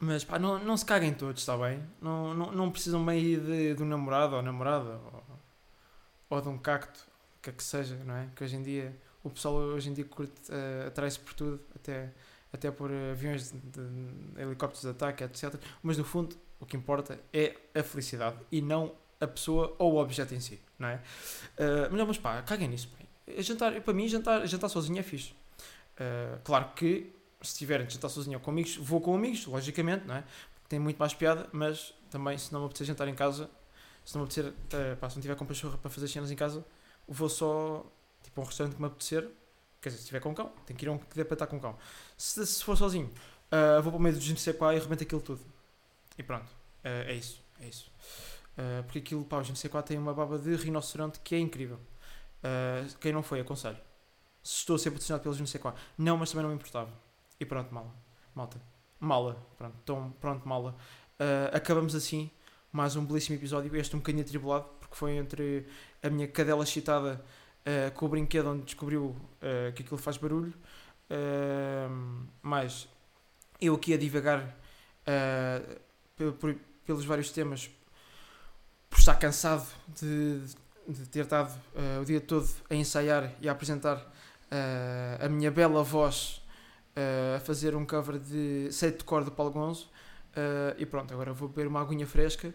Mas 0.00 0.22
pá, 0.24 0.38
não, 0.38 0.58
não 0.62 0.76
se 0.76 0.84
caguem 0.84 1.12
todos, 1.12 1.42
está 1.42 1.56
bem? 1.56 1.82
Não, 2.00 2.32
não, 2.32 2.52
não 2.52 2.70
precisam 2.70 3.04
bem 3.04 3.38
de, 3.40 3.74
de 3.74 3.82
um 3.82 3.86
namorado 3.86 4.36
ou 4.36 4.42
namorada 4.42 5.00
ou, 5.12 5.24
ou 6.30 6.40
de 6.40 6.48
um 6.48 6.56
cacto, 6.56 7.00
o 7.38 7.42
que 7.42 7.50
é 7.50 7.52
que 7.52 7.62
seja, 7.62 7.96
não 8.04 8.14
é? 8.14 8.28
Que 8.36 8.44
hoje 8.44 8.56
em 8.56 8.62
dia, 8.62 8.96
o 9.24 9.30
pessoal 9.30 9.54
hoje 9.54 9.90
em 9.90 9.94
dia 9.94 10.04
curte, 10.04 10.52
uh, 10.52 10.86
atrai-se 10.86 11.18
por 11.18 11.34
tudo, 11.34 11.60
até, 11.74 12.12
até 12.52 12.70
por 12.70 12.90
aviões 12.92 13.50
de, 13.50 13.58
de, 13.58 14.40
helicópteros 14.40 14.82
de 14.82 14.90
ataque, 14.90 15.24
etc. 15.24 15.54
Mas 15.82 15.98
no 15.98 16.04
fundo, 16.04 16.36
o 16.60 16.66
que 16.66 16.76
importa 16.76 17.18
é 17.32 17.56
a 17.74 17.82
felicidade 17.82 18.36
e 18.52 18.62
não 18.62 18.94
a 19.20 19.26
pessoa 19.26 19.74
ou 19.80 19.94
o 19.94 19.96
objeto 19.98 20.32
em 20.32 20.38
si, 20.40 20.60
não 20.78 20.88
é? 20.88 21.02
Uh, 21.58 21.88
mas 21.90 22.06
mas 22.06 22.18
pá, 22.18 22.40
caguem 22.42 22.68
nisso. 22.68 22.88
Pá. 22.88 23.04
Jantar, 23.38 23.80
para 23.80 23.92
mim, 23.92 24.06
jantar, 24.06 24.46
jantar 24.46 24.68
sozinho 24.68 25.00
é 25.00 25.02
fixe. 25.02 25.32
Uh, 25.98 26.38
claro 26.44 26.70
que 26.76 27.17
se 27.40 27.56
tiverem 27.56 27.86
de 27.86 27.94
jantar 27.94 28.08
sozinho 28.08 28.38
ou 28.38 28.44
com 28.44 28.50
amigos, 28.50 28.76
vou 28.76 29.00
com 29.00 29.14
amigos, 29.14 29.46
logicamente, 29.46 30.06
não 30.06 30.16
é? 30.16 30.22
Porque 30.22 30.68
tem 30.68 30.78
muito 30.78 30.98
mais 30.98 31.14
piada, 31.14 31.48
mas 31.52 31.94
também 32.10 32.36
se 32.36 32.52
não 32.52 32.60
me 32.60 32.66
apetecer 32.66 32.86
jantar 32.86 33.08
em 33.08 33.14
casa, 33.14 33.48
se 34.04 34.14
não 34.14 34.22
me 34.22 34.26
apetecer, 34.26 34.52
uh, 34.52 34.96
pá, 34.96 35.08
se 35.08 35.16
não 35.16 35.22
tiver 35.22 35.36
com 35.36 35.46
pachorra 35.46 35.78
para 35.78 35.90
fazer 35.90 36.08
cenas 36.08 36.30
em 36.30 36.36
casa, 36.36 36.64
vou 37.06 37.28
só, 37.28 37.86
tipo, 38.22 38.40
a 38.40 38.44
um 38.44 38.46
restaurante 38.46 38.74
que 38.74 38.80
me 38.80 38.86
apetecer, 38.86 39.28
quer 39.80 39.90
dizer, 39.90 40.00
se 40.00 40.06
tiver 40.06 40.20
com 40.20 40.34
cão, 40.34 40.50
tem 40.66 40.76
que 40.76 40.84
ir 40.84 40.88
a 40.88 40.92
um 40.92 40.98
que 40.98 41.14
dê 41.14 41.24
para 41.24 41.34
estar 41.34 41.46
com 41.46 41.60
cão. 41.60 41.76
Se, 42.16 42.44
se 42.46 42.64
for 42.64 42.76
sozinho, 42.76 43.06
uh, 43.06 43.82
vou 43.82 43.92
para 43.92 43.98
o 43.98 44.02
meio 44.02 44.14
do 44.14 44.20
GMC4 44.20 44.74
e 44.74 44.76
arrebento 44.78 45.02
aquilo 45.02 45.20
tudo. 45.20 45.40
E 46.16 46.22
pronto, 46.22 46.46
uh, 46.46 47.06
é 47.06 47.14
isso, 47.14 47.42
é 47.60 47.68
isso. 47.68 47.90
Porque 48.86 48.98
aquilo, 48.98 49.24
pá, 49.24 49.38
o 49.38 49.42
GMC4 49.42 49.84
tem 49.84 49.96
uma 49.96 50.12
baba 50.12 50.36
de 50.36 50.56
rinoceronte 50.56 51.20
que 51.20 51.36
é 51.36 51.38
incrível. 51.38 51.78
quem 53.00 53.12
não 53.12 53.22
foi, 53.22 53.38
aconselho. 53.38 53.78
Se 54.42 54.56
estou 54.56 54.74
a 54.74 54.78
ser 54.80 54.90
patrocinado 54.90 55.22
pelo 55.22 55.36
GMC4. 55.36 55.74
Não, 55.96 56.16
mas 56.16 56.30
também 56.30 56.42
não 56.42 56.50
me 56.50 56.56
importava. 56.56 56.92
E 57.40 57.44
pronto, 57.44 57.72
mala. 57.72 57.94
Malta. 58.34 58.60
Mala. 58.98 59.36
Pronto, 59.56 59.76
então, 59.82 60.14
pronto, 60.20 60.48
mala. 60.48 60.74
Uh, 61.20 61.54
acabamos 61.56 61.94
assim 61.94 62.30
mais 62.72 62.96
um 62.96 63.04
belíssimo 63.04 63.36
episódio. 63.36 63.74
Este 63.76 63.94
um 63.94 64.00
bocadinho 64.00 64.24
atribulado, 64.24 64.64
porque 64.80 64.96
foi 64.96 65.12
entre 65.12 65.66
a 66.02 66.10
minha 66.10 66.26
cadela 66.26 66.64
excitada 66.64 67.24
uh, 67.60 67.92
com 67.92 68.06
o 68.06 68.08
brinquedo 68.08 68.50
onde 68.50 68.64
descobriu 68.64 69.04
uh, 69.06 69.72
que 69.74 69.82
aquilo 69.82 69.98
faz 69.98 70.16
barulho. 70.16 70.52
mas 72.42 72.88
eu 73.60 73.74
aqui 73.74 73.94
a 73.94 73.96
divagar 73.96 74.54
pelos 76.84 77.04
vários 77.04 77.30
temas 77.30 77.70
por 78.90 78.98
estar 78.98 79.14
cansado 79.14 79.66
de, 79.88 80.40
de 80.86 81.06
ter 81.08 81.20
estado 81.20 81.58
o 82.00 82.04
dia 82.04 82.20
todo 82.20 82.48
a 82.68 82.74
ensaiar 82.74 83.32
e 83.40 83.48
a 83.48 83.52
apresentar 83.52 84.06
a 85.18 85.28
minha 85.28 85.50
bela 85.50 85.82
voz 85.82 86.42
uh, 86.98 87.36
a 87.36 87.40
fazer 87.40 87.76
um 87.76 87.86
cover 87.86 88.18
de 88.18 88.68
Sete 88.72 88.98
de 88.98 89.04
Cor 89.04 89.24
do 89.24 89.30
Paulo 89.30 89.52
Gonzo. 89.52 89.88
Uh, 90.30 90.74
e 90.76 90.84
pronto, 90.84 91.12
agora 91.14 91.32
vou 91.32 91.48
beber 91.48 91.66
uma 91.66 91.80
aguinha 91.80 92.06
fresca, 92.06 92.52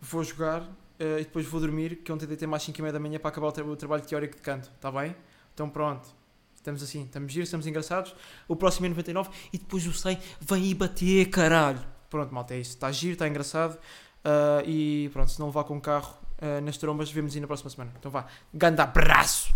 vou 0.00 0.24
jogar 0.24 0.62
uh, 0.62 1.18
e 1.18 1.24
depois 1.24 1.46
vou 1.46 1.60
dormir, 1.60 1.96
que 1.96 2.10
ontem 2.10 2.26
deitei 2.26 2.48
mais 2.48 2.62
5 2.62 2.78
e 2.78 2.82
meia 2.82 2.92
da 2.92 3.00
manhã 3.00 3.18
para 3.18 3.28
acabar 3.28 3.48
o, 3.48 3.52
tra 3.52 3.64
o 3.64 3.76
trabalho 3.76 4.02
teórico 4.02 4.36
de 4.36 4.42
canto, 4.42 4.70
está 4.74 4.90
bem? 4.90 5.14
Então 5.54 5.68
pronto, 5.68 6.08
estamos 6.54 6.82
assim, 6.82 7.04
estamos 7.04 7.32
giros, 7.32 7.48
estamos 7.48 7.66
engraçados. 7.66 8.14
O 8.48 8.56
próximo 8.56 8.86
é 8.86 8.88
99 8.88 9.30
e 9.52 9.58
depois 9.58 9.86
o 9.86 9.92
100 9.92 10.18
vem 10.40 10.62
aí 10.62 10.74
bater, 10.74 11.26
caralho. 11.30 11.80
Pronto, 12.10 12.34
malta, 12.34 12.54
é 12.54 12.58
isso. 12.58 12.72
Está 12.72 12.92
giro, 12.92 13.14
está 13.14 13.26
engraçado. 13.26 13.78
Uh, 14.24 14.68
e 14.68 15.10
pronto, 15.12 15.30
se 15.30 15.40
não 15.40 15.50
vá 15.50 15.64
com 15.64 15.76
o 15.76 15.80
carro 15.80 16.14
uh, 16.42 16.60
nas 16.60 16.76
trombas, 16.76 17.10
vemos 17.10 17.34
aí 17.34 17.40
na 17.40 17.46
próxima 17.46 17.70
semana. 17.70 17.92
Então 17.98 18.10
vá, 18.10 18.26
grande 18.52 18.82
abraço! 18.82 19.50